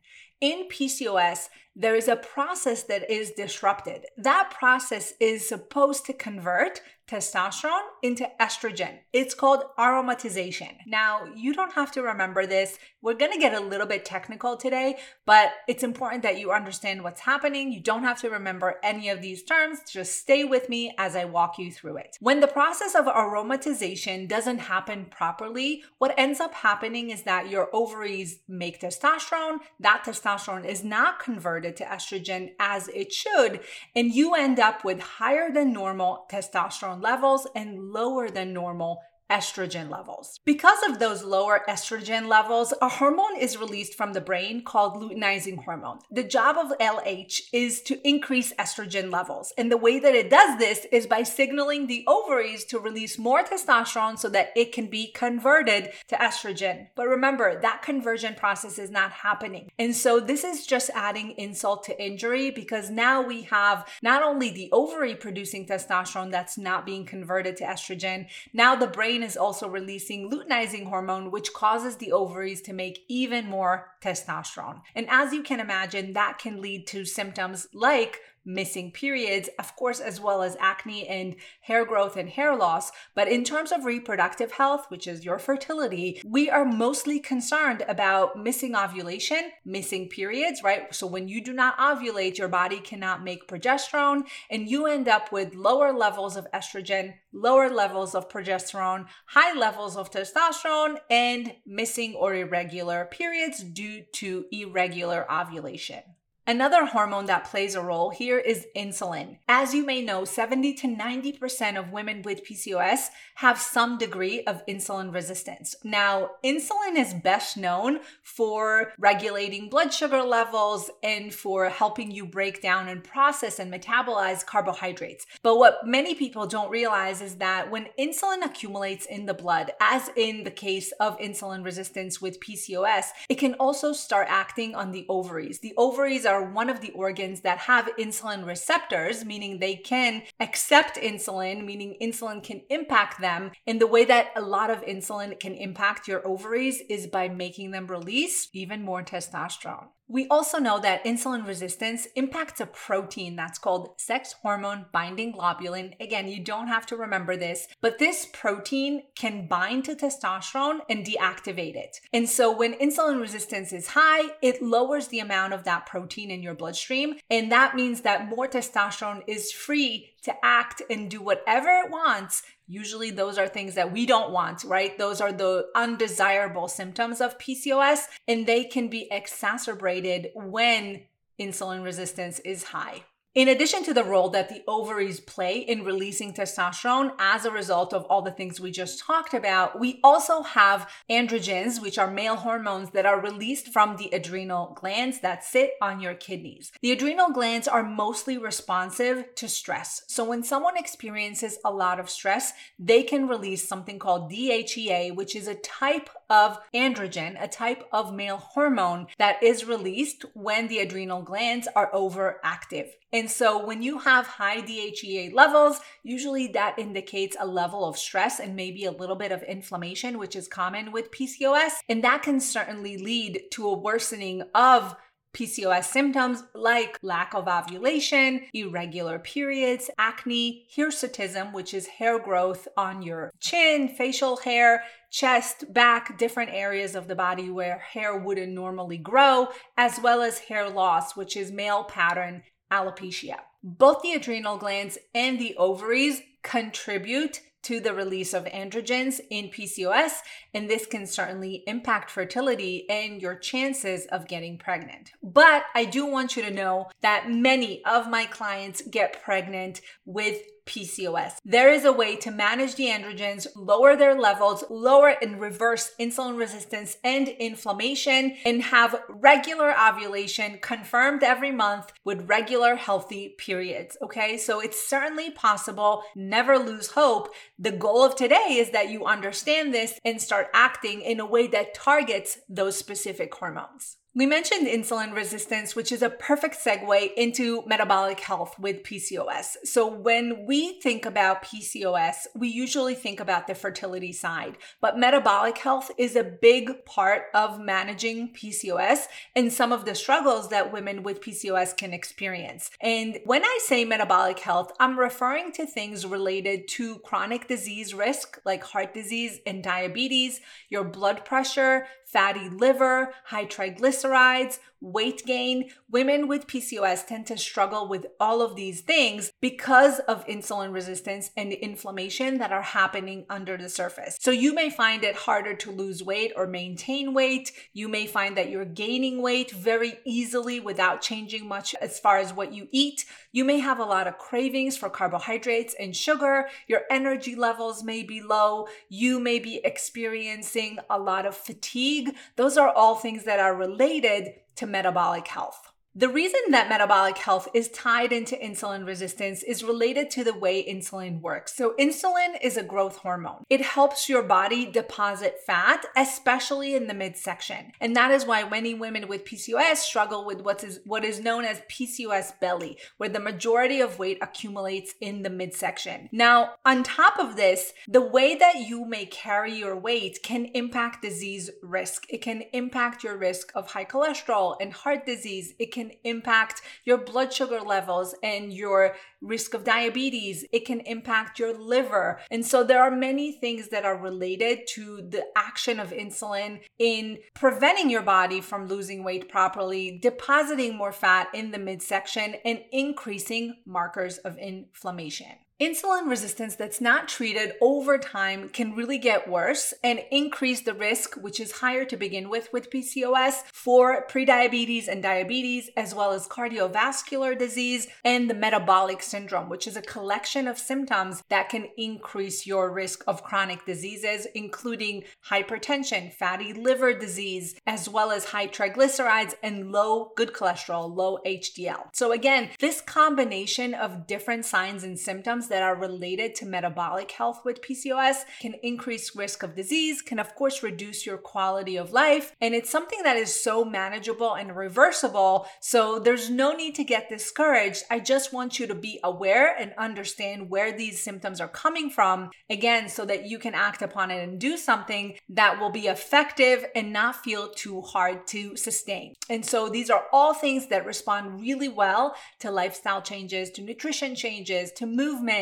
In 0.44 0.68
PCOS, 0.68 1.48
there 1.76 1.96
is 1.96 2.08
a 2.08 2.16
process 2.16 2.84
that 2.84 3.10
is 3.10 3.32
disrupted. 3.32 4.06
That 4.18 4.52
process 4.52 5.14
is 5.20 5.48
supposed 5.48 6.06
to 6.06 6.14
convert 6.14 6.82
testosterone 7.08 7.82
into 8.02 8.30
estrogen. 8.40 9.00
It's 9.12 9.34
called 9.34 9.64
aromatization. 9.78 10.78
Now, 10.88 11.28
you 11.36 11.54
don't 11.54 11.74
have 11.74 11.92
to 11.94 12.02
remember 12.02 12.46
this. 12.46 12.80
We're 13.02 13.16
going 13.16 13.34
to 13.34 13.40
get 13.40 13.54
a 13.54 13.60
little 13.60 13.86
bit 13.86 14.06
technical 14.06 14.56
today, 14.56 14.98
but 15.26 15.52
it's 15.68 15.84
important 15.84 16.24
that 16.24 16.40
you 16.40 16.52
understand 16.52 17.04
what's 17.04 17.22
happening. 17.22 17.74
You 17.74 17.82
don't 17.82 18.04
have 18.04 18.22
to 18.22 18.30
remember 18.30 18.76
any 18.84 19.10
of 19.10 19.22
these 19.22 19.44
terms. 19.44 19.80
Just 19.92 20.18
stay 20.18 20.46
with 20.46 20.70
me 20.70 20.94
as 20.98 21.16
I 21.16 21.26
walk 21.26 21.58
you 21.60 21.72
through 21.72 21.98
it. 21.98 22.18
When 22.22 22.40
the 22.40 22.48
process 22.48 22.96
of 22.96 23.06
aromatization 23.06 24.30
doesn't 24.30 24.60
happen 24.60 25.06
properly, 25.12 25.84
what 25.98 26.16
ends 26.18 26.40
up 26.40 26.54
happening 26.54 27.10
is 27.10 27.24
that 27.24 27.50
your 27.50 27.70
ovaries 27.74 28.40
make 28.48 28.80
testosterone. 28.80 29.58
That 29.80 30.04
testosterone 30.06 30.66
is 30.66 30.84
not 30.86 31.20
converted 31.20 31.63
to 31.72 31.86
estrogen 31.86 32.52
as 32.60 32.88
it 32.90 33.14
should, 33.14 33.62
and 33.96 34.14
you 34.14 34.36
end 34.36 34.60
up 34.60 34.84
with 34.84 35.00
higher 35.00 35.52
than 35.52 35.74
normal 35.74 36.26
testosterone 36.32 36.84
testosterone 36.84 37.04
levels 37.04 37.48
and 37.56 37.92
lower 37.92 38.30
than 38.30 38.54
normal 38.54 39.02
estrogen 39.34 39.90
levels. 39.90 40.40
Because 40.46 40.78
of 40.88 41.00
those 41.00 41.24
lower 41.24 41.62
estrogen 41.68 42.28
levels, 42.28 42.72
a 42.84 42.88
hormone 42.88 43.36
is 43.36 43.58
released 43.58 43.96
from 43.96 44.14
the 44.14 44.22
brain 44.22 44.64
called 44.64 45.02
luteinizing 45.02 45.64
hormone. 45.64 46.00
The 46.12 46.24
job 46.24 46.56
of 46.56 46.78
LH 46.78 47.50
is 47.52 47.82
to 47.84 48.08
increase 48.08 48.54
estrogen 48.54 49.12
levels. 49.12 49.52
And 49.58 49.72
the 49.72 49.78
way 49.78 49.98
that 49.98 50.14
it 50.14 50.30
does 50.30 50.60
this 50.60 50.86
is 50.92 51.08
by 51.08 51.24
signaling 51.24 51.88
the 51.88 52.04
ovaries 52.06 52.64
to 52.66 52.78
release 52.78 53.18
more 53.18 53.44
testosterone 53.44 54.20
so 54.20 54.30
that 54.30 54.52
it 54.56 54.72
can 54.72 54.88
be 54.88 55.08
converted 55.08 55.92
to 56.10 56.16
estrogen. 56.16 56.90
But 56.96 57.08
remember, 57.08 57.60
that 57.60 57.82
conversion 57.82 58.36
process 58.36 58.78
is 58.78 58.92
not 58.92 59.12
happening. 59.12 59.72
And 59.80 59.96
so 59.96 60.20
this 60.20 60.44
is 60.44 60.68
just 60.68 60.92
adding 60.94 61.32
insult 61.40 61.84
to 61.86 62.00
injury 62.00 62.52
because 62.52 62.92
now 62.92 63.24
we 63.24 63.44
have 63.44 63.88
not 64.04 64.22
only 64.22 64.52
the 64.52 64.70
ovary 64.72 65.16
producing 65.16 65.66
testosterone 65.66 66.30
that's 66.30 66.56
not 66.56 66.86
being 66.86 67.06
converted 67.06 67.58
to 67.58 67.64
estrogen, 67.64 68.28
now 68.54 68.76
the 68.76 68.86
brain 68.86 69.23
is 69.24 69.38
also 69.38 69.68
releasing 69.68 70.30
luteinizing 70.30 70.88
hormone, 70.88 71.32
which 71.32 71.54
causes 71.54 71.96
the 71.98 72.12
ovaries 72.12 72.62
to 72.64 72.74
make 72.74 73.00
even 73.10 73.48
more 73.48 73.92
testosterone. 74.04 74.82
And 74.94 75.08
as 75.10 75.34
you 75.34 75.42
can 75.44 75.60
imagine, 75.60 76.14
that 76.14 76.38
can 76.38 76.62
lead 76.62 76.88
to 76.88 77.06
symptoms 77.06 77.68
like 77.74 78.20
missing 78.46 78.92
periods, 78.92 79.50
of 79.60 79.76
course, 79.76 80.00
as 80.00 80.20
well 80.20 80.42
as 80.42 80.58
acne 80.60 81.08
and 81.08 81.36
hair 81.62 81.86
growth 81.86 82.18
and 82.18 82.30
hair 82.30 82.56
loss. 82.56 82.92
But 83.16 83.28
in 83.28 83.44
terms 83.44 83.72
of 83.72 83.86
reproductive 83.86 84.54
health, 84.54 84.86
which 84.90 85.08
is 85.08 85.26
your 85.26 85.40
fertility, 85.40 86.22
we 86.26 86.50
are 86.50 86.66
mostly 86.66 87.20
concerned 87.20 87.84
about 87.88 88.38
missing 88.38 88.76
ovulation, 88.76 89.52
missing 89.66 90.10
periods, 90.10 90.64
right? 90.64 90.94
So 90.94 91.08
when 91.08 91.28
you 91.28 91.44
do 91.44 91.54
not 91.54 91.78
ovulate, 91.78 92.38
your 92.38 92.48
body 92.48 92.80
cannot 92.80 93.24
make 93.24 93.48
progesterone 93.48 94.24
and 94.50 94.70
you 94.70 94.86
end 94.86 95.08
up 95.08 95.32
with 95.32 95.56
lower 95.56 95.94
levels 95.94 96.36
of 96.36 96.48
estrogen, 96.52 97.14
lower 97.32 97.70
levels 97.70 98.16
of 98.16 98.30
progesterone, 98.30 99.08
high 99.28 99.58
levels 99.58 99.96
of 99.96 100.12
testosterone, 100.12 100.98
and 101.10 101.54
missing 101.66 102.16
or 102.16 102.36
irregular 102.36 103.08
periods 103.12 103.64
due 103.64 104.04
to 104.14 104.46
irregular 104.52 105.26
ovulation. 105.32 106.04
Another 106.46 106.86
hormone 106.86 107.28
that 107.28 107.46
plays 107.46 107.74
a 107.74 107.82
role 107.82 108.10
here 108.10 108.38
is 108.38 108.68
insulin. 108.76 109.38
As 109.48 109.74
you 109.74 109.86
may 109.86 110.02
know, 110.02 110.26
70 110.26 110.74
to 110.74 110.88
90% 110.88 111.80
of 111.80 111.94
women 111.94 112.22
with 112.22 112.46
PCOS 112.46 113.08
have 113.36 113.58
some 113.58 113.98
degree 113.98 114.44
of 114.44 114.66
insulin 114.66 115.14
resistance. 115.14 115.74
Now, 115.86 116.32
insulin 116.44 116.98
is 116.98 117.14
best 117.14 117.56
known 117.56 118.00
for 118.24 118.92
regulating 119.00 119.70
blood 119.70 119.94
sugar 119.94 120.22
levels 120.22 120.92
and 121.02 121.34
for 121.34 121.70
helping 121.70 122.12
you 122.12 122.26
break 122.26 122.62
down 122.62 122.90
and 122.90 123.02
process 123.02 123.58
and 123.58 123.74
metabolize 123.74 124.46
carbohydrates. 124.46 125.26
But 125.44 125.58
what 125.58 125.88
many 125.88 126.14
people 126.14 126.46
don't 126.46 126.70
realize 126.70 127.22
is 127.22 127.36
that 127.36 127.72
when 127.72 127.88
insulin 127.98 128.44
accumulates 128.44 129.06
in 129.06 129.28
the 129.28 129.34
blood, 129.34 129.72
as 129.80 130.10
in 130.18 130.44
the 130.44 130.52
case 130.52 130.92
of 131.00 131.18
insulin 131.20 131.64
resistance 131.64 132.22
with 132.22 132.42
PCOS, 132.42 133.06
it 133.30 133.36
can 133.36 133.54
also 133.54 133.94
start 133.94 134.28
acting 134.30 134.76
on 134.76 134.92
the 134.92 135.06
ovaries. 135.08 135.60
The 135.60 135.74
ovaries 135.78 136.26
are 136.26 136.33
are 136.34 136.52
one 136.52 136.70
of 136.70 136.82
the 136.82 136.92
organs 136.92 137.42
that 137.42 137.60
have 137.60 137.90
insulin 138.00 138.46
receptors, 138.46 139.24
meaning 139.24 139.60
they 139.60 139.76
can 139.76 140.24
accept 140.40 140.98
insulin, 140.98 141.64
meaning 141.64 141.98
insulin 142.02 142.44
can 142.44 142.62
impact 142.70 143.22
them. 143.22 143.52
And 143.68 143.80
the 143.80 143.88
way 143.88 144.06
that 144.06 144.28
a 144.36 144.42
lot 144.42 144.70
of 144.70 144.82
insulin 144.82 145.40
can 145.40 145.54
impact 145.54 146.08
your 146.08 146.26
ovaries 146.28 146.82
is 146.90 147.08
by 147.08 147.30
making 147.30 147.72
them 147.72 147.88
release 147.88 148.50
even 148.54 148.84
more 148.84 149.04
testosterone. 149.04 149.88
We 150.08 150.28
also 150.28 150.60
know 150.60 150.80
that 150.80 151.04
insulin 151.06 151.48
resistance 151.48 152.08
impacts 152.16 152.60
a 152.60 152.66
protein 152.66 153.36
that's 153.36 153.58
called 153.58 154.00
sex 154.00 154.36
hormone 154.42 154.86
binding 154.92 155.34
globulin. 155.34 156.00
Again, 156.00 156.28
you 156.28 156.44
don't 156.44 156.68
have 156.68 156.86
to 156.88 156.98
remember 156.98 157.38
this, 157.38 157.68
but 157.82 158.00
this 158.00 158.28
protein 158.32 159.04
can 159.16 159.48
bind 159.48 159.86
to 159.86 159.96
testosterone 159.96 160.80
and 160.90 161.06
deactivate 161.06 161.76
it. 161.76 162.00
And 162.12 162.30
so 162.30 162.56
when 162.56 162.74
insulin 162.74 163.22
resistance 163.22 163.72
is 163.72 163.88
high, 163.88 164.32
it 164.42 164.62
lowers 164.62 165.08
the 165.08 165.20
amount 165.20 165.54
of 165.54 165.64
that 165.64 165.86
protein 165.86 166.32
in 166.32 166.44
your 166.44 166.56
bloodstream. 166.56 167.16
And 167.30 167.52
that 167.52 167.76
means 167.76 168.02
that 168.02 168.28
more 168.28 168.48
testosterone 168.48 169.24
is 169.26 169.52
free 169.52 170.13
to 170.24 170.34
act 170.44 170.82
and 170.90 171.10
do 171.10 171.22
whatever 171.22 171.68
it 171.68 171.92
wants, 171.92 172.44
usually 172.68 173.12
those 173.12 173.38
are 173.38 173.48
things 173.48 173.76
that 173.76 173.92
we 173.92 174.06
don't 174.06 174.32
want, 174.32 174.64
right? 174.64 174.98
Those 174.98 175.22
are 175.22 175.32
the 175.32 175.68
undesirable 175.76 176.68
symptoms 176.68 177.22
of 177.22 177.38
PCOS, 177.38 178.06
and 178.28 178.46
they 178.46 178.64
can 178.64 178.88
be 178.88 179.08
exacerbated 179.12 180.30
when 180.34 181.04
insulin 181.40 181.84
resistance 181.84 182.40
is 182.40 182.64
high. 182.64 183.04
In 183.36 183.48
addition 183.48 183.84
to 183.86 183.96
the 183.96 184.04
role 184.04 184.30
that 184.30 184.50
the 184.50 184.62
ovaries 184.68 185.20
play 185.20 185.58
in 185.58 185.84
releasing 185.84 186.36
testosterone 186.36 187.14
as 187.18 187.46
a 187.46 187.52
result 187.52 187.92
of 187.92 188.04
all 188.04 188.22
the 188.22 188.30
things 188.30 188.60
we 188.60 188.70
just 188.70 189.00
talked 189.00 189.34
about, 189.34 189.80
we 189.80 190.00
also 190.04 190.44
have 190.44 190.88
androgens, 191.10 191.82
which 191.82 191.98
are 191.98 192.12
male 192.12 192.36
hormones 192.36 192.92
that 192.92 193.08
are 193.08 193.20
released 193.20 193.70
from 193.70 193.98
the 193.98 194.12
adrenal 194.14 194.78
glands 194.80 195.22
that 195.22 195.44
sit 195.44 195.72
on 195.82 196.00
your 196.00 196.14
kidneys. 196.14 196.72
The 196.84 196.92
adrenal 196.92 197.32
glands 197.32 197.68
are 197.68 197.82
mostly 197.82 198.38
responsive 198.38 199.34
to 199.34 199.50
stress. 199.50 200.04
So 200.06 200.24
when 200.24 200.44
someone 200.44 200.78
experiences 200.78 201.58
a 201.66 201.72
lot 201.72 202.00
of 202.00 202.12
stress, 202.12 202.54
they 202.78 203.02
can 203.02 203.28
release 203.28 203.68
something 203.68 203.98
called 203.98 204.30
DHEA, 204.30 205.16
which 205.16 205.36
is 205.36 205.48
a 205.48 205.56
type 205.56 206.12
of 206.30 206.60
androgen, 206.72 207.42
a 207.42 207.48
type 207.48 207.84
of 207.92 208.14
male 208.14 208.38
hormone 208.38 209.08
that 209.18 209.42
is 209.42 209.66
released 209.66 210.24
when 210.36 210.68
the 210.68 210.78
adrenal 210.78 211.24
glands 211.24 211.68
are 211.76 211.92
overactive. 211.94 212.90
And 213.14 213.30
so 213.30 213.64
when 213.64 213.84
you 213.84 214.00
have 214.00 214.26
high 214.26 214.62
DHEA 214.62 215.34
levels, 215.34 215.80
usually 216.02 216.48
that 216.48 216.80
indicates 216.80 217.38
a 217.40 217.46
level 217.46 217.86
of 217.86 217.96
stress 217.96 218.40
and 218.40 218.56
maybe 218.56 218.86
a 218.86 218.92
little 218.92 219.16
bit 219.16 219.32
of 219.32 219.44
inflammation, 219.44 220.18
which 220.18 220.36
is 220.36 220.48
common 220.48 220.92
with 220.92 221.12
PCOS. 221.12 221.74
And 221.88 222.04
that 222.04 222.24
can 222.24 222.40
certainly 222.40 222.98
lead 222.98 223.44
to 223.52 223.68
a 223.68 223.78
worsening 223.78 224.42
of 224.56 224.96
PCOS 225.36 225.86
symptoms 225.86 226.44
like 226.54 226.98
lack 227.02 227.34
of 227.34 227.48
ovulation, 227.48 228.42
irregular 228.54 229.18
periods, 229.18 229.90
acne, 229.98 230.68
hirsutism, 230.76 231.54
which 231.54 231.74
is 231.74 231.88
hair 231.88 232.20
growth 232.20 232.68
on 232.78 233.02
your 233.02 233.32
chin, 233.40 233.90
facial 233.90 234.38
hair, 234.38 234.84
chest, 235.12 235.74
back, 235.74 236.18
different 236.20 236.52
areas 236.54 236.94
of 236.94 237.08
the 237.08 237.16
body 237.16 237.50
where 237.50 237.80
hair 237.80 238.16
wouldn't 238.16 238.52
normally 238.52 238.98
grow, 238.98 239.48
as 239.76 240.00
well 240.00 240.22
as 240.22 240.38
hair 240.38 240.70
loss, 240.70 241.16
which 241.16 241.36
is 241.36 241.52
male 241.52 241.84
pattern 241.84 242.44
alopecia. 242.74 243.38
Both 243.64 244.02
the 244.02 244.14
adrenal 244.14 244.58
glands 244.58 244.98
and 245.14 245.40
the 245.40 245.56
ovaries 245.58 246.22
contribute 246.42 247.42
to 247.64 247.80
the 247.80 247.94
release 247.94 248.34
of 248.34 248.44
androgens 248.46 249.22
in 249.30 249.48
PCOS, 249.48 250.18
and 250.54 250.70
this 250.70 250.86
can 250.86 251.08
certainly 251.08 251.64
impact 251.66 252.12
fertility 252.12 252.86
and 252.90 253.22
your 253.22 253.36
chances 253.36 254.06
of 254.08 254.28
getting 254.28 254.58
pregnant. 254.58 255.12
But 255.24 255.64
I 255.74 255.86
do 255.86 256.06
want 256.06 256.36
you 256.36 256.44
to 256.44 256.52
know 256.52 256.90
that 257.02 257.30
many 257.30 257.84
of 257.86 258.10
my 258.10 258.26
clients 258.26 258.82
get 258.82 259.24
pregnant 259.24 259.80
with 260.06 260.42
PCOS. 260.66 261.38
There 261.44 261.72
is 261.72 261.86
a 261.86 261.92
way 261.92 262.16
to 262.18 262.32
manage 262.32 262.76
the 262.76 262.88
androgens, 262.88 263.48
lower 263.56 263.96
their 263.96 264.20
levels, 264.20 264.64
lower 264.70 265.10
and 265.22 265.40
reverse 265.40 265.92
insulin 266.00 266.38
resistance 266.38 266.98
and 267.04 267.28
inflammation, 267.28 268.36
and 268.46 268.62
have 268.64 269.02
regular 269.10 269.74
ovulation 269.78 270.60
confirmed 270.62 271.24
every 271.24 271.52
month 271.52 271.92
with 272.04 272.30
regular 272.30 272.76
healthy 272.76 273.36
periods. 273.38 273.98
Okay, 274.02 274.38
so 274.38 274.60
it's 274.60 274.82
certainly 274.82 275.32
possible. 275.32 276.04
Never 276.16 276.58
lose 276.58 276.92
hope. 276.92 277.34
The 277.60 277.72
goal 277.72 278.04
of 278.04 278.16
today 278.16 278.58
is 278.58 278.72
that 278.72 278.90
you 278.90 279.06
understand 279.06 279.74
this 279.74 280.00
and 280.06 280.22
start 280.22 280.48
acting 280.54 281.02
in 281.02 281.20
a 281.20 281.26
way 281.26 281.48
that 281.48 281.74
targets 281.74 282.40
those 282.50 282.78
specific 282.78 283.34
hormones. 283.34 283.98
We 284.16 284.28
mentioned 284.28 284.68
insulin 284.68 285.16
resistance, 285.16 285.76
which 285.76 285.92
is 285.92 286.04
a 286.04 286.10
perfect 286.10 286.64
segue 286.64 287.14
into 287.18 287.64
metabolic 287.66 288.20
health 288.20 288.60
with 288.60 288.84
PCOS. 288.84 289.56
So, 289.64 289.88
when 289.88 290.46
we 290.46 290.80
think 290.82 291.04
about 291.04 291.44
PCOS, 291.44 292.28
we 292.36 292.48
usually 292.48 292.94
think 292.94 293.20
about 293.20 293.48
the 293.48 293.56
fertility 293.56 294.14
side, 294.14 294.60
but 294.80 295.00
metabolic 295.00 295.58
health 295.58 295.90
is 295.98 296.16
a 296.16 296.24
big 296.24 296.86
part 296.86 297.24
of 297.34 297.60
managing 297.60 298.36
PCOS 298.36 299.06
and 299.36 299.52
some 299.52 299.72
of 299.72 299.86
the 299.86 299.96
struggles 299.96 300.50
that 300.50 300.72
women 300.72 301.02
with 301.02 301.20
PCOS 301.20 301.76
can 301.76 301.92
experience. 301.92 302.70
And 302.80 303.18
when 303.26 303.44
I 303.44 303.60
say 303.66 303.84
metabolic 303.84 304.38
health, 304.38 304.74
I'm 304.80 305.00
referring 305.00 305.54
to 305.54 305.66
things 305.66 306.06
related 306.06 306.68
to 306.68 307.00
chronic 307.00 307.48
disease 307.48 307.96
risk, 307.96 308.40
like 308.46 308.64
heart 308.64 308.94
disease 308.94 309.40
and 309.48 309.64
diabetes, 309.64 310.40
your 310.70 310.84
blood 310.84 311.26
pressure, 311.26 311.88
fatty 312.06 312.48
liver, 312.48 313.12
high 313.26 313.48
triglycerides, 313.48 314.03
triglycerides 314.04 314.60
weight 314.84 315.26
gain. 315.26 315.70
Women 315.90 316.28
with 316.28 316.46
PCOS 316.46 317.08
tend 317.08 317.26
to 317.28 317.38
struggle 317.38 317.88
with 317.88 318.06
all 318.20 318.42
of 318.42 318.56
these 318.56 318.82
things 318.82 319.32
because 319.42 320.00
of 320.00 320.28
insulin 320.28 320.74
resistance 320.74 321.32
and 321.38 321.54
inflammation 321.54 322.38
that 322.38 322.52
are 322.52 322.62
happening 322.62 323.26
under 323.30 323.58
the 323.58 323.70
surface. 323.70 324.18
So 324.20 324.32
you 324.32 324.54
may 324.54 324.70
find 324.70 325.04
it 325.04 325.16
harder 325.16 325.56
to 325.56 325.72
lose 325.72 326.04
weight 326.04 326.34
or 326.36 326.46
maintain 326.46 327.14
weight. 327.14 327.52
You 327.72 327.88
may 327.88 328.06
find 328.06 328.38
that 328.38 328.50
you're 328.50 328.66
gaining 328.66 329.22
weight 329.22 329.52
very 329.52 330.00
easily 330.06 330.60
without 330.60 331.02
changing 331.02 331.48
much 331.48 331.74
as 331.76 332.00
far 332.00 332.18
as 332.18 332.34
what 332.34 332.54
you 332.54 332.68
eat. 332.72 333.06
You 333.32 333.46
may 333.46 333.60
have 333.60 333.80
a 333.80 333.86
lot 333.86 334.08
of 334.08 334.18
cravings 334.18 334.78
for 334.78 334.90
carbohydrates 334.90 335.76
and 335.80 335.96
sugar. 335.96 336.48
Your 336.68 336.82
energy 336.92 337.36
levels 337.36 337.84
may 337.84 338.04
be 338.04 338.22
low. 338.22 338.68
You 338.90 339.20
may 339.20 339.40
be 339.40 339.62
experiencing 339.64 340.80
a 340.90 341.00
lot 341.00 341.26
of 341.26 341.36
fatigue. 341.36 342.16
Those 342.36 342.58
are 342.58 342.70
all 342.70 342.96
things 342.96 343.24
that 343.24 343.40
are 343.40 343.56
related 343.56 344.34
to 344.56 344.66
metabolic 344.66 345.28
health. 345.28 345.73
The 345.96 346.10
reason 346.10 346.42
that 346.50 346.70
metabolic 346.70 347.20
health 347.20 347.48
is 347.54 347.70
tied 347.70 348.12
into 348.12 348.36
insulin 348.36 348.84
resistance 348.88 349.44
is 349.44 349.64
related 349.64 350.10
to 350.12 350.24
the 350.24 350.34
way 350.34 350.66
insulin 350.66 351.22
works. 351.22 351.56
So, 351.56 351.76
insulin 351.80 352.36
is 352.42 352.58
a 352.58 352.64
growth 352.64 352.98
hormone. 352.98 353.44
It 353.48 353.62
helps 353.62 354.10
your 354.10 354.24
body 354.24 354.66
deposit 354.66 355.36
fat, 355.46 355.86
especially 355.96 356.74
in 356.74 356.88
the 356.88 356.96
midsection. 356.96 357.74
And 357.80 357.96
that 357.96 358.10
is 358.10 358.26
why 358.26 358.50
many 358.50 358.74
women 358.74 359.08
with 359.08 359.24
PCOS 359.24 359.78
struggle 359.78 360.26
with 360.26 360.42
what 360.42 360.64
is, 360.64 360.80
what 360.84 361.06
is 361.06 361.20
known 361.20 361.46
as 361.46 361.62
PCOS 361.70 362.40
belly, 362.40 362.80
where 362.98 363.10
the 363.10 363.20
majority 363.20 363.80
of 363.80 364.00
weight 364.00 364.18
accumulates 364.20 364.96
in 365.00 365.22
the 365.22 365.30
midsection. 365.30 366.10
Now, 366.12 366.54
on 366.66 366.82
top 366.82 367.20
of 367.20 367.36
this, 367.36 367.72
the 367.88 368.02
way 368.02 368.36
that 368.36 368.68
you 368.68 368.84
may 368.86 369.06
carry 369.06 369.54
your 369.54 369.78
weight 369.78 370.24
can 370.24 370.46
impact 370.56 371.04
disease 371.04 371.52
risk. 371.62 372.08
It 372.10 372.24
can 372.24 372.46
impact 372.52 373.04
your 373.04 373.16
risk 373.16 373.52
of 373.54 373.74
high 373.74 373.86
cholesterol 373.86 374.56
and 374.60 374.74
heart 374.74 375.06
disease. 375.06 375.54
It 375.60 375.72
can 375.72 375.83
can 375.84 375.98
impact 376.04 376.62
your 376.86 376.98
blood 376.98 377.34
sugar 377.34 377.60
levels 377.60 378.16
and 378.24 378.54
your 378.54 378.96
risk 379.22 379.54
of 379.54 379.64
diabetes. 379.64 380.46
It 380.52 380.66
can 380.66 380.80
impact 380.82 381.40
your 381.40 381.58
liver. 381.58 382.20
And 382.32 382.46
so 382.46 382.64
there 382.64 382.82
are 382.82 382.92
many 382.92 383.34
things 383.34 383.70
that 383.70 383.86
are 383.86 383.98
related 383.98 384.68
to 384.76 385.02
the 385.02 385.26
action 385.36 385.80
of 385.80 385.92
insulin 385.92 386.62
in 386.80 387.20
preventing 387.34 387.90
your 387.90 388.02
body 388.02 388.42
from 388.42 388.68
losing 388.68 389.04
weight 389.04 389.30
properly, 389.30 390.00
depositing 390.02 390.78
more 390.78 390.92
fat 390.92 391.28
in 391.34 391.52
the 391.52 391.60
midsection, 391.60 392.36
and 392.46 392.62
increasing 392.72 393.58
markers 393.66 394.18
of 394.20 394.38
inflammation. 394.38 395.43
Insulin 395.62 396.10
resistance 396.10 396.56
that's 396.56 396.82
not 396.82 397.08
treated 397.08 397.54
over 397.62 398.00
time 398.00 398.50
can 398.50 398.74
really 398.74 398.98
get 398.98 399.30
worse 399.30 399.72
and 399.84 400.02
increase 400.12 400.62
the 400.62 400.74
risk, 400.74 401.14
which 401.16 401.40
is 401.40 401.60
higher 401.60 401.86
to 401.86 401.96
begin 401.96 402.28
with 402.28 402.52
with 402.52 402.72
PCOS, 402.72 403.44
for 403.54 404.06
prediabetes 404.08 404.88
and 404.88 405.04
diabetes, 405.04 405.70
as 405.78 405.94
well 405.94 406.12
as 406.12 406.28
cardiovascular 406.28 407.38
disease 407.38 407.88
and 408.04 408.30
the 408.30 408.34
metabolic 408.34 409.04
syndrome, 409.04 409.48
which 409.48 409.68
is 409.68 409.78
a 409.78 409.82
collection 409.84 410.48
of 410.48 410.58
symptoms 410.58 411.22
that 411.30 411.50
can 411.50 411.68
increase 411.78 412.48
your 412.48 412.74
risk 412.74 413.04
of 413.06 413.24
chronic 413.24 413.64
diseases, 413.64 414.26
including 414.34 415.04
hypertension, 415.30 416.12
fatty 416.12 416.52
liver 416.52 416.94
disease, 416.94 417.56
as 417.68 417.88
well 417.88 418.10
as 418.10 418.26
high 418.26 418.48
triglycerides 418.48 419.36
and 419.44 419.72
low 419.72 420.12
good 420.16 420.34
cholesterol, 420.34 420.94
low 420.94 421.20
HDL. 421.28 421.90
So, 421.94 422.12
again, 422.12 422.50
this 422.60 422.82
combination 422.82 423.76
of 423.76 424.08
different 424.08 424.46
signs 424.46 424.84
and 424.84 424.98
symptoms 424.98 425.43
that 425.50 425.64
are 425.64 425.76
related 425.76 426.36
to 426.36 426.46
metabolic 426.46 427.12
health 427.12 427.42
with 427.44 427.62
PCOS 427.62 428.24
can 428.40 428.54
increase 428.64 429.16
risk 429.16 429.44
of 429.44 429.56
disease, 429.56 430.02
can 430.02 430.20
of 430.20 430.36
course 430.36 430.64
reduce 430.64 431.06
your 431.06 431.18
quality 431.18 431.78
of 431.78 431.92
life. 431.92 432.36
And 432.42 432.54
it's 432.54 432.70
something 432.70 433.04
that 433.04 433.18
is 433.18 433.34
so 433.34 433.64
manageable 433.66 434.34
and 434.34 434.56
reversible. 434.56 435.48
So 435.60 436.00
there's 436.00 436.30
no 436.30 436.54
need 436.54 436.76
to 436.76 436.84
get 436.84 437.10
discouraged. 437.10 437.84
I 437.90 438.00
just 438.00 438.34
want 438.34 438.60
you 438.60 438.68
to 438.68 438.76
be 438.76 439.00
aware 439.04 439.56
and 439.56 439.74
understand 439.78 440.50
where 440.50 440.72
these 440.76 441.02
symptoms 441.02 441.42
are 441.42 441.48
coming 441.48 441.90
from, 441.90 442.32
again, 442.50 442.90
so 442.90 443.06
that 443.06 443.26
you 443.26 443.40
can 443.40 443.54
act 443.54 443.82
upon 443.82 444.12
it 444.12 444.24
and 444.24 444.40
do 444.40 444.58
something 444.58 445.16
that 445.30 445.60
will 445.60 445.72
be 445.72 445.88
effective 445.88 446.66
and 446.76 446.94
not 446.94 447.24
feel 447.24 447.50
too 447.50 447.82
hard 447.82 448.28
to 448.28 448.56
sustain. 448.56 449.14
And 449.30 449.46
so 449.46 449.70
these 449.70 449.90
are 449.90 450.06
all 450.12 450.34
things 450.34 450.68
that 450.68 450.86
respond 450.86 451.42
really 451.42 451.70
well 451.70 452.16
to 452.40 452.52
lifestyle 452.52 453.02
changes, 453.02 453.50
to 453.52 453.62
nutrition 453.62 454.16
changes, 454.16 454.72
to 454.74 454.86
movement 454.86 455.33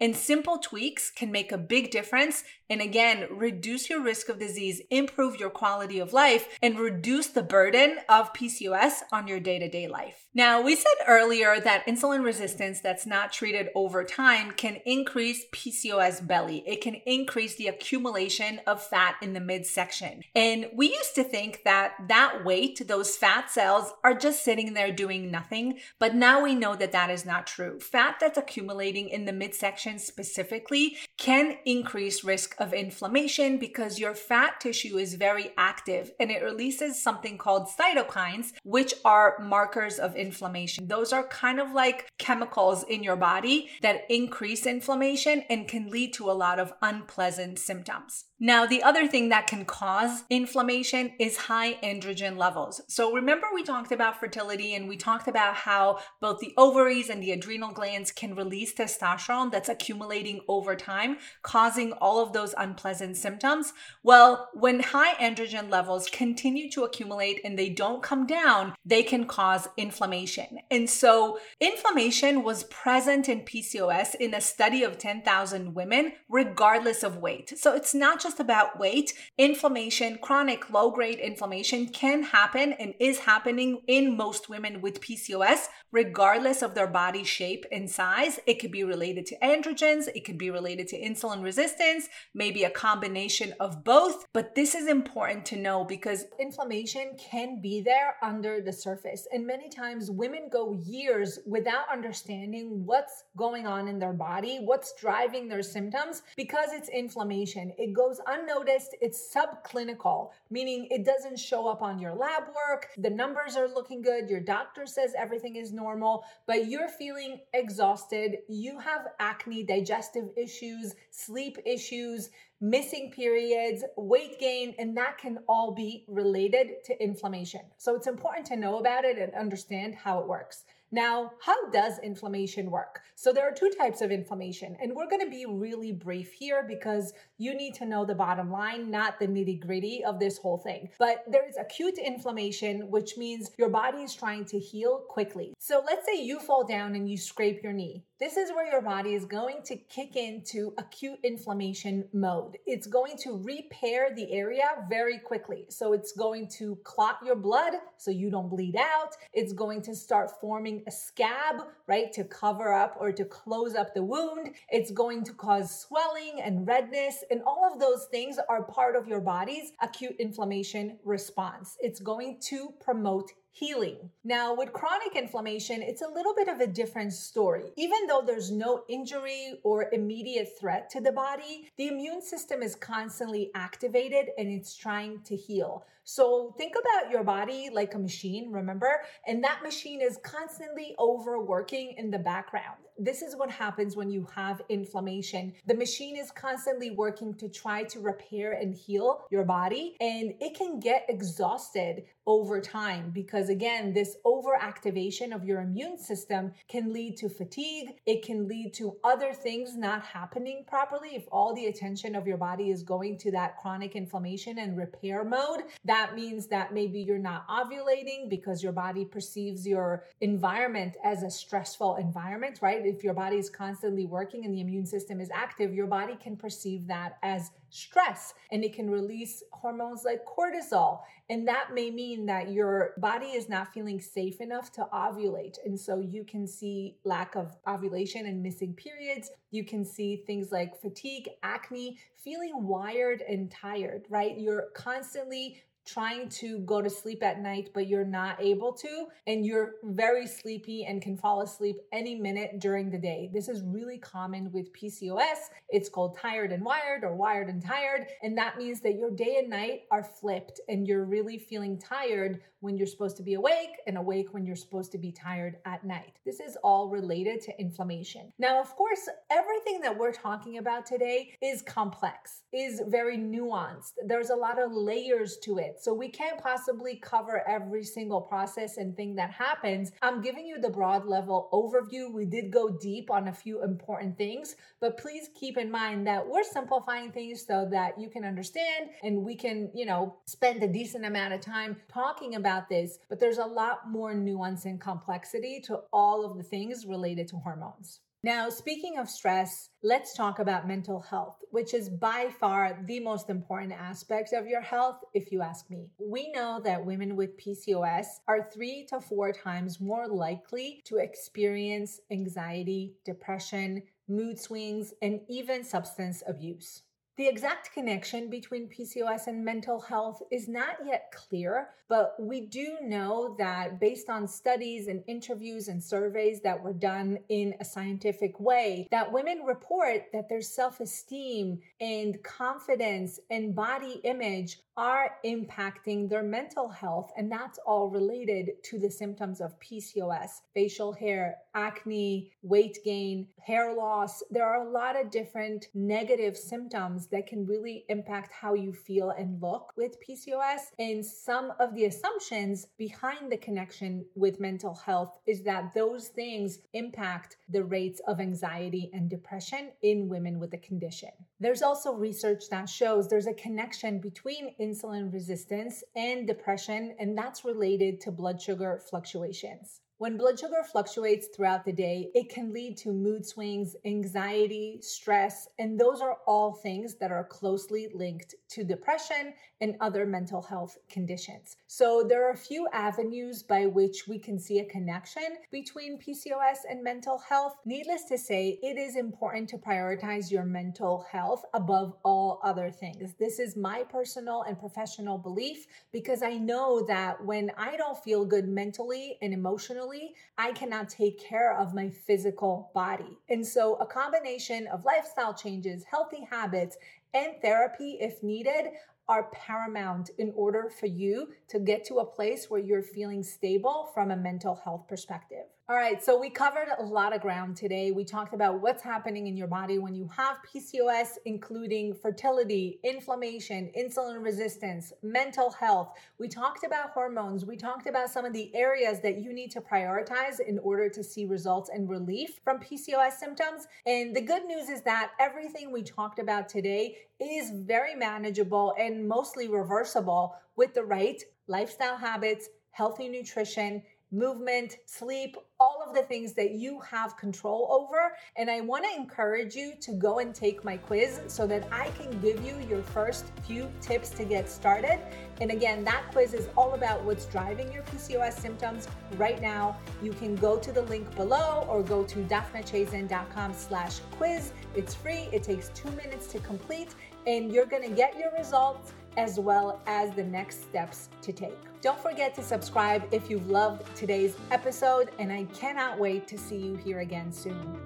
and 0.00 0.16
simple 0.16 0.58
tweaks 0.58 1.10
can 1.10 1.32
make 1.32 1.50
a 1.52 1.58
big 1.58 1.90
difference 1.90 2.44
and 2.70 2.80
again, 2.80 3.26
reduce 3.30 3.88
your 3.88 4.02
risk 4.02 4.28
of 4.28 4.38
disease, 4.38 4.82
improve 4.90 5.40
your 5.40 5.50
quality 5.50 5.98
of 5.98 6.12
life, 6.12 6.58
and 6.62 6.78
reduce 6.78 7.28
the 7.28 7.42
burden 7.42 7.98
of 8.08 8.32
PCOS 8.32 9.00
on 9.12 9.26
your 9.26 9.40
day 9.40 9.58
to 9.58 9.68
day 9.68 9.88
life. 9.88 10.26
Now, 10.34 10.60
we 10.60 10.76
said 10.76 10.94
earlier 11.06 11.58
that 11.58 11.86
insulin 11.86 12.22
resistance 12.22 12.80
that's 12.80 13.06
not 13.06 13.32
treated 13.32 13.70
over 13.74 14.04
time 14.04 14.52
can 14.52 14.76
increase 14.84 15.46
PCOS 15.52 16.24
belly. 16.26 16.62
It 16.66 16.80
can 16.80 16.96
increase 17.06 17.56
the 17.56 17.66
accumulation 17.66 18.60
of 18.66 18.82
fat 18.82 19.16
in 19.22 19.32
the 19.32 19.40
midsection. 19.40 20.22
And 20.34 20.66
we 20.74 20.90
used 20.90 21.14
to 21.16 21.24
think 21.24 21.62
that 21.64 21.94
that 22.08 22.44
weight, 22.44 22.86
those 22.86 23.16
fat 23.16 23.50
cells, 23.50 23.92
are 24.04 24.14
just 24.14 24.44
sitting 24.44 24.74
there 24.74 24.92
doing 24.92 25.30
nothing. 25.30 25.78
But 25.98 26.14
now 26.14 26.42
we 26.42 26.54
know 26.54 26.76
that 26.76 26.92
that 26.92 27.10
is 27.10 27.24
not 27.24 27.46
true. 27.46 27.80
Fat 27.80 28.16
that's 28.20 28.38
accumulating 28.38 29.08
in 29.08 29.24
the 29.24 29.32
midsection 29.32 29.98
specifically 29.98 30.98
can 31.16 31.56
increase 31.64 32.22
risk 32.22 32.54
of 32.60 32.72
inflammation 32.72 33.58
because 33.58 33.98
your 33.98 34.14
fat 34.14 34.60
tissue 34.60 34.98
is 34.98 35.14
very 35.14 35.52
active 35.56 36.12
and 36.20 36.30
it 36.30 36.42
releases 36.42 37.02
something 37.02 37.38
called 37.38 37.68
cytokines, 37.68 38.52
which 38.64 38.94
are 39.04 39.38
markers 39.40 39.98
of 39.98 40.16
inflammation. 40.16 40.88
Those 40.88 41.12
are 41.12 41.26
kind 41.26 41.60
of 41.60 41.72
like 41.72 42.08
chemicals 42.18 42.84
in 42.84 43.02
your 43.02 43.16
body 43.16 43.70
that 43.82 44.04
increase 44.08 44.66
inflammation 44.66 45.44
and 45.48 45.68
can 45.68 45.90
lead 45.90 46.12
to 46.14 46.30
a 46.30 46.32
lot 46.32 46.58
of 46.58 46.72
unpleasant 46.82 47.58
symptoms. 47.58 48.24
Now, 48.40 48.66
the 48.66 48.84
other 48.84 49.08
thing 49.08 49.30
that 49.30 49.48
can 49.48 49.64
cause 49.64 50.22
inflammation 50.30 51.12
is 51.18 51.36
high 51.36 51.74
androgen 51.82 52.36
levels. 52.36 52.80
So, 52.86 53.12
remember, 53.12 53.48
we 53.52 53.64
talked 53.64 53.90
about 53.90 54.20
fertility 54.20 54.74
and 54.74 54.88
we 54.88 54.96
talked 54.96 55.26
about 55.26 55.56
how 55.56 55.98
both 56.20 56.38
the 56.38 56.54
ovaries 56.56 57.08
and 57.08 57.20
the 57.20 57.32
adrenal 57.32 57.72
glands 57.72 58.12
can 58.12 58.36
release 58.36 58.72
testosterone 58.72 59.50
that's 59.50 59.68
accumulating 59.68 60.40
over 60.46 60.76
time, 60.76 61.16
causing 61.42 61.92
all 61.94 62.22
of 62.22 62.32
those 62.32 62.54
unpleasant 62.56 63.16
symptoms. 63.16 63.72
Well, 64.04 64.48
when 64.54 64.80
high 64.80 65.14
androgen 65.14 65.68
levels 65.68 66.08
continue 66.08 66.70
to 66.70 66.84
accumulate 66.84 67.40
and 67.44 67.58
they 67.58 67.68
don't 67.68 68.04
come 68.04 68.24
down, 68.24 68.74
they 68.84 69.02
can 69.02 69.26
cause 69.26 69.68
inflammation. 69.76 70.60
And 70.70 70.88
so, 70.88 71.40
inflammation 71.60 72.44
was 72.44 72.62
present 72.64 73.28
in 73.28 73.40
PCOS 73.40 74.14
in 74.14 74.32
a 74.32 74.40
study 74.40 74.84
of 74.84 74.96
10,000 74.96 75.74
women, 75.74 76.12
regardless 76.28 77.02
of 77.02 77.16
weight. 77.16 77.58
So, 77.58 77.74
it's 77.74 77.94
not 77.94 78.20
just 78.20 78.27
just 78.28 78.40
about 78.40 78.78
weight. 78.78 79.14
Inflammation, 79.38 80.18
chronic 80.20 80.70
low 80.70 80.90
grade 80.90 81.18
inflammation 81.18 81.88
can 81.88 82.22
happen 82.22 82.74
and 82.74 82.92
is 83.00 83.20
happening 83.20 83.80
in 83.86 84.14
most 84.18 84.50
women 84.50 84.82
with 84.82 85.00
PCOS, 85.00 85.68
regardless 85.92 86.60
of 86.60 86.74
their 86.74 86.86
body 86.86 87.24
shape 87.24 87.64
and 87.72 87.90
size. 87.90 88.38
It 88.46 88.58
could 88.58 88.70
be 88.70 88.84
related 88.84 89.24
to 89.26 89.38
androgens, 89.38 90.08
it 90.14 90.26
could 90.26 90.36
be 90.36 90.50
related 90.50 90.88
to 90.88 91.00
insulin 91.00 91.42
resistance, 91.42 92.10
maybe 92.34 92.64
a 92.64 92.70
combination 92.70 93.54
of 93.60 93.82
both. 93.82 94.26
But 94.34 94.54
this 94.54 94.74
is 94.74 94.88
important 94.88 95.46
to 95.46 95.56
know 95.56 95.84
because 95.84 96.26
inflammation 96.38 97.16
can 97.18 97.62
be 97.62 97.80
there 97.80 98.16
under 98.22 98.60
the 98.60 98.74
surface. 98.74 99.26
And 99.32 99.46
many 99.46 99.70
times 99.70 100.10
women 100.10 100.50
go 100.52 100.78
years 100.84 101.38
without 101.46 101.86
understanding 101.90 102.82
what's 102.84 103.24
going 103.38 103.66
on 103.66 103.88
in 103.88 103.98
their 103.98 104.12
body, 104.12 104.58
what's 104.58 104.92
driving 105.00 105.48
their 105.48 105.62
symptoms, 105.62 106.20
because 106.36 106.74
it's 106.74 106.90
inflammation. 106.90 107.72
It 107.78 107.94
goes 107.94 108.17
unnoticed, 108.26 108.96
it's 109.00 109.34
subclinical, 109.34 110.30
meaning 110.50 110.88
it 110.90 111.04
doesn't 111.04 111.38
show 111.38 111.68
up 111.68 111.82
on 111.82 111.98
your 111.98 112.14
lab 112.14 112.44
work. 112.48 112.88
The 112.98 113.10
numbers 113.10 113.56
are 113.56 113.68
looking 113.68 114.02
good, 114.02 114.28
your 114.28 114.40
doctor 114.40 114.86
says 114.86 115.14
everything 115.16 115.56
is 115.56 115.72
normal, 115.72 116.24
but 116.46 116.66
you're 116.66 116.88
feeling 116.88 117.40
exhausted. 117.52 118.38
You 118.48 118.78
have 118.78 119.08
acne, 119.20 119.62
digestive 119.62 120.30
issues, 120.36 120.94
sleep 121.10 121.58
issues 121.64 122.30
missing 122.60 123.12
periods, 123.12 123.84
weight 123.96 124.38
gain, 124.40 124.74
and 124.78 124.96
that 124.96 125.18
can 125.18 125.38
all 125.48 125.72
be 125.72 126.04
related 126.08 126.82
to 126.84 127.02
inflammation. 127.02 127.60
So 127.76 127.94
it's 127.94 128.06
important 128.06 128.46
to 128.46 128.56
know 128.56 128.78
about 128.78 129.04
it 129.04 129.18
and 129.18 129.32
understand 129.34 129.94
how 129.94 130.18
it 130.20 130.26
works. 130.26 130.64
Now, 130.90 131.32
how 131.44 131.70
does 131.70 131.98
inflammation 131.98 132.70
work? 132.70 133.02
So, 133.14 133.30
there 133.30 133.46
are 133.46 133.52
two 133.52 133.70
types 133.78 134.00
of 134.00 134.10
inflammation, 134.10 134.74
and 134.80 134.94
we're 134.94 135.08
going 135.08 135.24
to 135.24 135.30
be 135.30 135.44
really 135.44 135.92
brief 135.92 136.32
here 136.32 136.64
because 136.66 137.12
you 137.38 137.54
need 137.54 137.74
to 137.74 137.86
know 137.86 138.04
the 138.04 138.14
bottom 138.14 138.50
line, 138.50 138.90
not 138.90 139.18
the 139.18 139.26
nitty 139.26 139.64
gritty 139.64 140.04
of 140.04 140.18
this 140.18 140.38
whole 140.38 140.58
thing. 140.58 140.90
But 140.98 141.24
there 141.28 141.48
is 141.48 141.56
acute 141.56 141.98
inflammation, 141.98 142.90
which 142.90 143.16
means 143.16 143.50
your 143.56 143.70
body 143.70 144.02
is 144.02 144.14
trying 144.14 144.44
to 144.46 144.58
heal 144.58 145.04
quickly. 145.08 145.54
So, 145.58 145.82
let's 145.86 146.04
say 146.06 146.22
you 146.22 146.40
fall 146.40 146.66
down 146.66 146.94
and 146.94 147.08
you 147.08 147.16
scrape 147.16 147.62
your 147.62 147.72
knee. 147.72 148.04
This 148.18 148.36
is 148.36 148.50
where 148.50 148.68
your 148.68 148.82
body 148.82 149.14
is 149.14 149.24
going 149.24 149.62
to 149.66 149.76
kick 149.76 150.16
into 150.16 150.74
acute 150.76 151.20
inflammation 151.22 152.04
mode. 152.12 152.58
It's 152.66 152.88
going 152.88 153.16
to 153.18 153.40
repair 153.44 154.12
the 154.12 154.32
area 154.32 154.64
very 154.88 155.18
quickly. 155.18 155.66
So 155.68 155.92
it's 155.92 156.10
going 156.10 156.48
to 156.58 156.76
clot 156.82 157.18
your 157.24 157.36
blood 157.36 157.74
so 157.96 158.10
you 158.10 158.28
don't 158.28 158.50
bleed 158.50 158.74
out. 158.74 159.10
It's 159.32 159.52
going 159.52 159.82
to 159.82 159.94
start 159.94 160.32
forming 160.40 160.82
a 160.88 160.90
scab, 160.90 161.62
right, 161.86 162.12
to 162.14 162.24
cover 162.24 162.72
up 162.72 162.96
or 162.98 163.12
to 163.12 163.24
close 163.24 163.76
up 163.76 163.94
the 163.94 164.02
wound. 164.02 164.54
It's 164.68 164.90
going 164.90 165.22
to 165.22 165.32
cause 165.32 165.80
swelling 165.80 166.40
and 166.42 166.66
redness. 166.66 167.22
And 167.30 167.42
all 167.46 167.70
of 167.70 167.78
those 167.78 168.06
things 168.10 168.38
are 168.48 168.62
part 168.62 168.96
of 168.96 169.06
your 169.06 169.20
body's 169.20 169.72
acute 169.82 170.16
inflammation 170.18 170.98
response. 171.04 171.76
It's 171.80 172.00
going 172.00 172.38
to 172.48 172.72
promote 172.80 173.30
healing. 173.52 174.10
Now, 174.24 174.54
with 174.54 174.72
chronic 174.72 175.16
inflammation, 175.16 175.82
it's 175.82 176.02
a 176.02 176.08
little 176.08 176.34
bit 176.34 176.48
of 176.48 176.60
a 176.60 176.66
different 176.66 177.12
story. 177.12 177.64
Even 177.76 178.06
though 178.06 178.22
there's 178.24 178.50
no 178.50 178.84
injury 178.88 179.60
or 179.64 179.88
immediate 179.92 180.50
threat 180.58 180.90
to 180.90 181.00
the 181.00 181.12
body, 181.12 181.70
the 181.76 181.88
immune 181.88 182.22
system 182.22 182.62
is 182.62 182.74
constantly 182.74 183.50
activated 183.54 184.26
and 184.38 184.48
it's 184.48 184.76
trying 184.76 185.20
to 185.22 185.36
heal. 185.36 185.84
So 186.04 186.54
think 186.56 186.72
about 186.74 187.10
your 187.10 187.22
body 187.22 187.68
like 187.70 187.92
a 187.92 187.98
machine, 187.98 188.50
remember? 188.50 189.02
And 189.26 189.44
that 189.44 189.62
machine 189.62 190.00
is 190.00 190.18
constantly 190.22 190.94
overworking 190.98 191.96
in 191.98 192.10
the 192.10 192.18
background. 192.18 192.78
This 192.96 193.20
is 193.20 193.36
what 193.36 193.50
happens 193.50 193.94
when 193.94 194.10
you 194.10 194.26
have 194.34 194.62
inflammation. 194.70 195.52
The 195.66 195.74
machine 195.74 196.16
is 196.16 196.30
constantly 196.30 196.90
working 196.92 197.34
to 197.34 197.48
try 197.48 197.84
to 197.84 198.00
repair 198.00 198.52
and 198.52 198.74
heal 198.74 199.26
your 199.30 199.44
body, 199.44 199.96
and 200.00 200.32
it 200.40 200.56
can 200.56 200.80
get 200.80 201.04
exhausted 201.10 202.04
over 202.28 202.60
time 202.60 203.10
because, 203.10 203.48
again, 203.48 203.94
this 203.94 204.18
overactivation 204.26 205.34
of 205.34 205.44
your 205.44 205.62
immune 205.62 205.96
system 205.96 206.52
can 206.68 206.92
lead 206.92 207.16
to 207.16 207.28
fatigue. 207.30 207.94
It 208.04 208.22
can 208.22 208.46
lead 208.46 208.74
to 208.74 208.98
other 209.02 209.32
things 209.32 209.74
not 209.74 210.04
happening 210.04 210.64
properly. 210.68 211.16
If 211.16 211.24
all 211.32 211.54
the 211.54 211.66
attention 211.66 212.14
of 212.14 212.26
your 212.26 212.36
body 212.36 212.68
is 212.70 212.82
going 212.82 213.16
to 213.18 213.30
that 213.30 213.56
chronic 213.56 213.96
inflammation 213.96 214.58
and 214.58 214.76
repair 214.76 215.24
mode, 215.24 215.62
that 215.86 216.14
means 216.14 216.48
that 216.48 216.74
maybe 216.74 217.00
you're 217.00 217.16
not 217.16 217.48
ovulating 217.48 218.28
because 218.28 218.62
your 218.62 218.72
body 218.72 219.06
perceives 219.06 219.66
your 219.66 220.04
environment 220.20 220.98
as 221.02 221.22
a 221.22 221.30
stressful 221.30 221.96
environment, 221.96 222.58
right? 222.60 222.84
if 222.84 223.02
your 223.02 223.14
body 223.14 223.36
is 223.36 223.48
constantly 223.48 224.04
working 224.04 224.44
and 224.44 224.54
the 224.54 224.60
immune 224.60 224.84
system 224.84 225.18
is 225.18 225.30
active, 225.32 225.72
your 225.72 225.86
body 225.86 226.16
can 226.22 226.36
perceive 226.36 226.86
that 226.86 227.16
as 227.22 227.52
stress 227.70 228.34
and 228.50 228.64
it 228.64 228.74
can 228.74 228.90
release 228.90 229.42
hormones 229.52 230.04
like 230.04 230.24
cortisol. 230.24 231.00
And 231.30 231.46
that 231.46 231.74
may 231.74 231.90
mean 231.90 232.26
that 232.26 232.50
your 232.50 232.94
body 232.98 233.26
is 233.26 233.48
not 233.48 233.72
feeling 233.72 234.00
safe 234.00 234.40
enough 234.40 234.72
to 234.72 234.88
ovulate. 234.92 235.58
And 235.64 235.78
so 235.78 236.00
you 236.00 236.24
can 236.24 236.46
see 236.46 236.96
lack 237.04 237.34
of 237.34 237.56
ovulation 237.66 238.26
and 238.26 238.42
missing 238.42 238.74
periods. 238.74 239.30
You 239.50 239.64
can 239.64 239.84
see 239.84 240.22
things 240.26 240.50
like 240.50 240.80
fatigue, 240.80 241.28
acne, 241.42 241.98
feeling 242.16 242.66
wired 242.66 243.22
and 243.22 243.50
tired, 243.50 244.06
right? 244.08 244.38
You're 244.38 244.68
constantly 244.74 245.62
trying 245.88 246.28
to 246.28 246.58
go 246.60 246.82
to 246.82 246.90
sleep 246.90 247.22
at 247.22 247.40
night, 247.40 247.70
but 247.72 247.86
you're 247.86 248.04
not 248.04 248.40
able 248.40 248.72
to, 248.72 249.06
and 249.26 249.46
you're 249.46 249.76
very 249.84 250.26
sleepy 250.26 250.84
and 250.84 251.00
can 251.00 251.16
fall 251.16 251.40
asleep 251.40 251.76
any 251.92 252.14
minute 252.14 252.60
during 252.60 252.90
the 252.90 252.98
day. 252.98 253.30
This 253.32 253.48
is 253.48 253.62
really 253.62 253.98
common 253.98 254.52
with 254.52 254.72
PCOS. 254.74 255.48
It's 255.70 255.88
called 255.88 256.18
tired 256.18 256.52
and 256.52 256.62
wired 256.62 257.04
or 257.04 257.14
wired 257.14 257.48
and 257.48 257.64
tired. 257.64 258.06
And 258.22 258.36
that 258.36 258.58
means 258.58 258.80
that 258.82 258.96
your 258.96 259.10
day 259.10 259.38
and 259.38 259.48
night 259.48 259.82
are 259.90 260.02
flipped 260.02 260.60
and 260.68 260.86
you're 260.86 261.04
really 261.04 261.38
feeling 261.38 261.78
tired 261.78 262.40
when 262.60 262.76
you're 262.76 262.86
supposed 262.86 263.16
to 263.16 263.22
be 263.22 263.34
awake 263.34 263.78
and 263.86 263.96
awake 263.96 264.34
when 264.34 264.44
you're 264.44 264.56
supposed 264.56 264.90
to 264.92 264.98
be 264.98 265.12
tired 265.12 265.56
at 265.64 265.84
night. 265.84 266.18
This 266.24 266.40
is 266.40 266.56
all 266.64 266.88
related 266.88 267.40
to 267.42 267.60
inflammation. 267.60 268.32
Now, 268.38 268.60
of 268.60 268.74
course, 268.74 269.08
everything 269.30 269.80
that 269.82 269.96
we're 269.96 270.12
talking 270.12 270.58
about 270.58 270.84
today 270.84 271.34
is 271.40 271.62
complex, 271.62 272.42
is 272.52 272.82
very 272.88 273.16
nuanced. 273.16 273.92
There's 274.04 274.30
a 274.30 274.34
lot 274.34 274.60
of 274.60 274.72
layers 274.72 275.36
to 275.44 275.58
it. 275.58 275.77
So 275.80 275.94
we 275.94 276.08
can't 276.08 276.38
possibly 276.42 276.96
cover 276.96 277.42
every 277.48 277.84
single 277.84 278.20
process 278.20 278.76
and 278.76 278.96
thing 278.96 279.14
that 279.16 279.30
happens. 279.30 279.92
I'm 280.02 280.20
giving 280.20 280.46
you 280.46 280.60
the 280.60 280.70
broad 280.70 281.06
level 281.06 281.48
overview. 281.52 282.12
We 282.12 282.24
did 282.24 282.50
go 282.50 282.68
deep 282.68 283.10
on 283.10 283.28
a 283.28 283.32
few 283.32 283.62
important 283.62 284.18
things, 284.18 284.56
but 284.80 284.98
please 284.98 285.30
keep 285.38 285.56
in 285.56 285.70
mind 285.70 286.06
that 286.06 286.26
we're 286.26 286.42
simplifying 286.42 287.12
things 287.12 287.46
so 287.46 287.68
that 287.70 287.98
you 287.98 288.08
can 288.08 288.24
understand 288.24 288.90
and 289.02 289.24
we 289.24 289.36
can, 289.36 289.70
you 289.74 289.86
know, 289.86 290.16
spend 290.26 290.62
a 290.62 290.68
decent 290.68 291.04
amount 291.04 291.34
of 291.34 291.40
time 291.40 291.76
talking 291.92 292.34
about 292.34 292.68
this. 292.68 292.98
But 293.08 293.20
there's 293.20 293.38
a 293.38 293.44
lot 293.44 293.90
more 293.90 294.14
nuance 294.14 294.64
and 294.64 294.80
complexity 294.80 295.60
to 295.66 295.80
all 295.92 296.24
of 296.24 296.36
the 296.36 296.42
things 296.42 296.86
related 296.86 297.28
to 297.28 297.36
hormones. 297.36 298.00
Now, 298.24 298.50
speaking 298.50 298.98
of 298.98 299.08
stress, 299.08 299.70
let's 299.80 300.12
talk 300.12 300.40
about 300.40 300.66
mental 300.66 301.00
health, 301.00 301.36
which 301.52 301.72
is 301.72 301.88
by 301.88 302.30
far 302.40 302.76
the 302.84 302.98
most 302.98 303.30
important 303.30 303.72
aspect 303.72 304.32
of 304.32 304.48
your 304.48 304.60
health, 304.60 304.96
if 305.14 305.30
you 305.30 305.40
ask 305.40 305.70
me. 305.70 305.86
We 306.00 306.32
know 306.32 306.60
that 306.64 306.84
women 306.84 307.14
with 307.14 307.38
PCOS 307.38 308.06
are 308.26 308.50
three 308.52 308.86
to 308.88 309.00
four 309.00 309.32
times 309.32 309.80
more 309.80 310.08
likely 310.08 310.82
to 310.86 310.96
experience 310.96 312.00
anxiety, 312.10 312.94
depression, 313.04 313.84
mood 314.08 314.40
swings, 314.40 314.92
and 315.00 315.20
even 315.28 315.62
substance 315.62 316.24
abuse. 316.26 316.82
The 317.18 317.26
exact 317.26 317.72
connection 317.72 318.30
between 318.30 318.68
PCOS 318.68 319.26
and 319.26 319.44
mental 319.44 319.80
health 319.80 320.22
is 320.30 320.46
not 320.46 320.76
yet 320.86 321.10
clear, 321.12 321.70
but 321.88 322.14
we 322.20 322.42
do 322.42 322.76
know 322.80 323.34
that 323.40 323.80
based 323.80 324.08
on 324.08 324.28
studies 324.28 324.86
and 324.86 325.02
interviews 325.08 325.66
and 325.66 325.82
surveys 325.82 326.40
that 326.42 326.62
were 326.62 326.72
done 326.72 327.18
in 327.28 327.54
a 327.58 327.64
scientific 327.64 328.38
way, 328.38 328.86
that 328.92 329.10
women 329.10 329.40
report 329.44 330.04
that 330.12 330.28
their 330.28 330.40
self-esteem 330.40 331.58
and 331.80 332.22
confidence 332.22 333.18
and 333.30 333.52
body 333.52 334.00
image 334.04 334.60
are 334.78 335.16
impacting 335.24 336.08
their 336.08 336.22
mental 336.22 336.68
health 336.68 337.10
and 337.16 337.30
that's 337.30 337.58
all 337.66 337.90
related 337.90 338.50
to 338.62 338.78
the 338.78 338.88
symptoms 338.88 339.40
of 339.40 339.58
PCOS, 339.58 340.42
facial 340.54 340.92
hair, 340.92 341.38
acne, 341.56 342.30
weight 342.42 342.78
gain, 342.84 343.26
hair 343.44 343.74
loss. 343.74 344.22
There 344.30 344.46
are 344.46 344.68
a 344.68 344.70
lot 344.70 344.98
of 344.98 345.10
different 345.10 345.66
negative 345.74 346.36
symptoms 346.36 347.08
that 347.08 347.26
can 347.26 347.44
really 347.44 347.84
impact 347.88 348.32
how 348.32 348.54
you 348.54 348.72
feel 348.72 349.10
and 349.10 349.42
look 349.42 349.72
with 349.76 349.96
PCOS. 350.00 350.60
And 350.78 351.04
some 351.04 351.52
of 351.58 351.74
the 351.74 351.86
assumptions 351.86 352.68
behind 352.78 353.32
the 353.32 353.36
connection 353.36 354.04
with 354.14 354.38
mental 354.38 354.74
health 354.74 355.18
is 355.26 355.42
that 355.42 355.74
those 355.74 356.06
things 356.08 356.60
impact 356.72 357.38
the 357.48 357.64
rates 357.64 358.00
of 358.06 358.20
anxiety 358.20 358.90
and 358.92 359.10
depression 359.10 359.72
in 359.82 360.08
women 360.08 360.38
with 360.38 360.52
the 360.52 360.58
condition. 360.58 361.10
There's 361.40 361.62
also 361.62 361.94
research 361.94 362.44
that 362.50 362.68
shows 362.68 363.08
there's 363.08 363.26
a 363.26 363.34
connection 363.34 363.98
between 363.98 364.54
insulin 364.68 365.12
resistance 365.12 365.82
and 365.96 366.26
depression, 366.26 366.94
and 366.98 367.16
that's 367.16 367.44
related 367.44 368.00
to 368.02 368.10
blood 368.10 368.40
sugar 368.40 368.80
fluctuations. 368.90 369.80
When 369.98 370.16
blood 370.16 370.38
sugar 370.38 370.62
fluctuates 370.62 371.26
throughout 371.26 371.64
the 371.64 371.72
day, 371.72 372.12
it 372.14 372.28
can 372.28 372.52
lead 372.52 372.76
to 372.78 372.92
mood 372.92 373.26
swings, 373.26 373.74
anxiety, 373.84 374.78
stress, 374.80 375.48
and 375.58 375.76
those 375.76 376.00
are 376.00 376.18
all 376.24 376.52
things 376.52 376.94
that 377.00 377.10
are 377.10 377.24
closely 377.24 377.88
linked 377.92 378.36
to 378.50 378.62
depression 378.62 379.34
and 379.60 379.74
other 379.80 380.06
mental 380.06 380.40
health 380.40 380.78
conditions. 380.88 381.56
So, 381.66 382.06
there 382.08 382.24
are 382.28 382.30
a 382.30 382.36
few 382.36 382.68
avenues 382.72 383.42
by 383.42 383.66
which 383.66 384.06
we 384.06 384.20
can 384.20 384.38
see 384.38 384.60
a 384.60 384.66
connection 384.66 385.36
between 385.50 385.98
PCOS 385.98 386.58
and 386.70 386.84
mental 386.84 387.18
health. 387.18 387.56
Needless 387.64 388.04
to 388.04 388.18
say, 388.18 388.60
it 388.62 388.78
is 388.78 388.94
important 388.94 389.48
to 389.48 389.58
prioritize 389.58 390.30
your 390.30 390.44
mental 390.44 391.04
health 391.10 391.44
above 391.54 391.96
all 392.04 392.40
other 392.44 392.70
things. 392.70 393.14
This 393.18 393.40
is 393.40 393.56
my 393.56 393.82
personal 393.82 394.42
and 394.42 394.60
professional 394.60 395.18
belief 395.18 395.66
because 395.90 396.22
I 396.22 396.34
know 396.34 396.86
that 396.86 397.24
when 397.24 397.50
I 397.58 397.76
don't 397.76 397.98
feel 397.98 398.24
good 398.24 398.48
mentally 398.48 399.18
and 399.22 399.34
emotionally, 399.34 399.87
emotionally, 399.88 400.14
I 400.36 400.52
cannot 400.52 400.88
take 400.88 401.20
care 401.20 401.56
of 401.56 401.74
my 401.74 401.88
physical 401.88 402.70
body. 402.74 403.18
And 403.28 403.46
so, 403.46 403.76
a 403.76 403.86
combination 403.86 404.66
of 404.68 404.84
lifestyle 404.84 405.34
changes, 405.34 405.84
healthy 405.84 406.26
habits, 406.30 406.76
and 407.14 407.34
therapy, 407.40 407.98
if 408.00 408.22
needed, 408.22 408.72
are 409.08 409.30
paramount 409.32 410.10
in 410.18 410.32
order 410.36 410.70
for 410.78 410.86
you 410.86 411.28
to 411.48 411.58
get 411.58 411.84
to 411.86 411.96
a 411.96 412.04
place 412.04 412.50
where 412.50 412.60
you're 412.60 412.82
feeling 412.82 413.22
stable 413.22 413.90
from 413.94 414.10
a 414.10 414.16
mental 414.16 414.54
health 414.54 414.86
perspective. 414.86 415.46
All 415.70 415.76
right, 415.76 416.02
so 416.02 416.18
we 416.18 416.30
covered 416.30 416.68
a 416.78 416.82
lot 416.82 417.14
of 417.14 417.20
ground 417.20 417.54
today. 417.54 417.90
We 417.90 418.02
talked 418.02 418.32
about 418.32 418.62
what's 418.62 418.82
happening 418.82 419.26
in 419.26 419.36
your 419.36 419.48
body 419.48 419.78
when 419.78 419.94
you 419.94 420.08
have 420.16 420.38
PCOS, 420.42 421.18
including 421.26 421.92
fertility, 421.92 422.80
inflammation, 422.82 423.70
insulin 423.78 424.24
resistance, 424.24 424.94
mental 425.02 425.50
health. 425.50 425.92
We 426.18 426.26
talked 426.26 426.64
about 426.64 426.92
hormones. 426.92 427.44
We 427.44 427.58
talked 427.58 427.86
about 427.86 428.08
some 428.08 428.24
of 428.24 428.32
the 428.32 428.50
areas 428.56 429.00
that 429.00 429.18
you 429.18 429.34
need 429.34 429.50
to 429.50 429.60
prioritize 429.60 430.40
in 430.40 430.58
order 430.60 430.88
to 430.88 431.04
see 431.04 431.26
results 431.26 431.68
and 431.68 431.86
relief 431.86 432.40
from 432.42 432.60
PCOS 432.60 433.18
symptoms. 433.18 433.66
And 433.84 434.16
the 434.16 434.22
good 434.22 434.46
news 434.46 434.70
is 434.70 434.80
that 434.84 435.10
everything 435.20 435.70
we 435.70 435.82
talked 435.82 436.18
about 436.18 436.48
today 436.48 436.96
is 437.20 437.50
very 437.50 437.94
manageable 437.94 438.72
and 438.80 439.06
mostly 439.06 439.48
reversible 439.48 440.34
with 440.56 440.72
the 440.72 440.84
right 440.84 441.22
lifestyle 441.46 441.98
habits, 441.98 442.48
healthy 442.70 443.08
nutrition, 443.08 443.82
movement, 444.10 444.78
sleep, 444.86 445.36
all 445.60 445.84
of 445.86 445.94
the 445.94 446.02
things 446.02 446.32
that 446.32 446.52
you 446.52 446.80
have 446.80 447.16
control 447.16 447.68
over. 447.70 448.12
And 448.36 448.50
I 448.50 448.60
want 448.60 448.84
to 448.84 449.00
encourage 449.00 449.54
you 449.54 449.74
to 449.80 449.92
go 449.92 450.18
and 450.18 450.34
take 450.34 450.64
my 450.64 450.76
quiz 450.76 451.20
so 451.26 451.46
that 451.46 451.68
I 451.70 451.88
can 451.90 452.18
give 452.20 452.44
you 452.44 452.56
your 452.68 452.82
first 452.82 453.26
few 453.46 453.70
tips 453.80 454.10
to 454.10 454.24
get 454.24 454.48
started. 454.48 454.98
And 455.40 455.50
again, 455.50 455.84
that 455.84 456.04
quiz 456.12 456.32
is 456.32 456.48
all 456.56 456.74
about 456.74 457.04
what's 457.04 457.26
driving 457.26 457.72
your 457.72 457.82
PCOS 457.84 458.38
symptoms 458.40 458.88
right 459.16 459.40
now. 459.40 459.76
You 460.02 460.12
can 460.12 460.34
go 460.36 460.56
to 460.58 460.72
the 460.72 460.82
link 460.82 461.14
below 461.14 461.66
or 461.68 461.82
go 461.82 462.04
to 462.04 462.18
dafnachazin.com 462.24 463.52
slash 463.52 464.00
quiz. 464.12 464.52
It's 464.74 464.94
free. 464.94 465.28
It 465.32 465.42
takes 465.42 465.68
two 465.70 465.90
minutes 465.92 466.28
to 466.28 466.38
complete 466.40 466.94
and 467.26 467.52
you're 467.52 467.66
going 467.66 467.82
to 467.82 467.94
get 467.94 468.18
your 468.18 468.32
results 468.36 468.92
as 469.18 469.38
well 469.38 469.80
as 469.86 470.14
the 470.14 470.22
next 470.22 470.62
steps 470.62 471.08
to 471.22 471.32
take. 471.32 471.58
Don't 471.82 472.00
forget 472.00 472.34
to 472.36 472.42
subscribe 472.42 473.02
if 473.12 473.28
you've 473.28 473.50
loved 473.50 473.84
today's 473.96 474.36
episode, 474.52 475.10
and 475.18 475.30
I 475.32 475.44
cannot 475.54 475.98
wait 475.98 476.28
to 476.28 476.38
see 476.38 476.56
you 476.56 476.76
here 476.76 477.00
again 477.00 477.32
soon. 477.32 477.78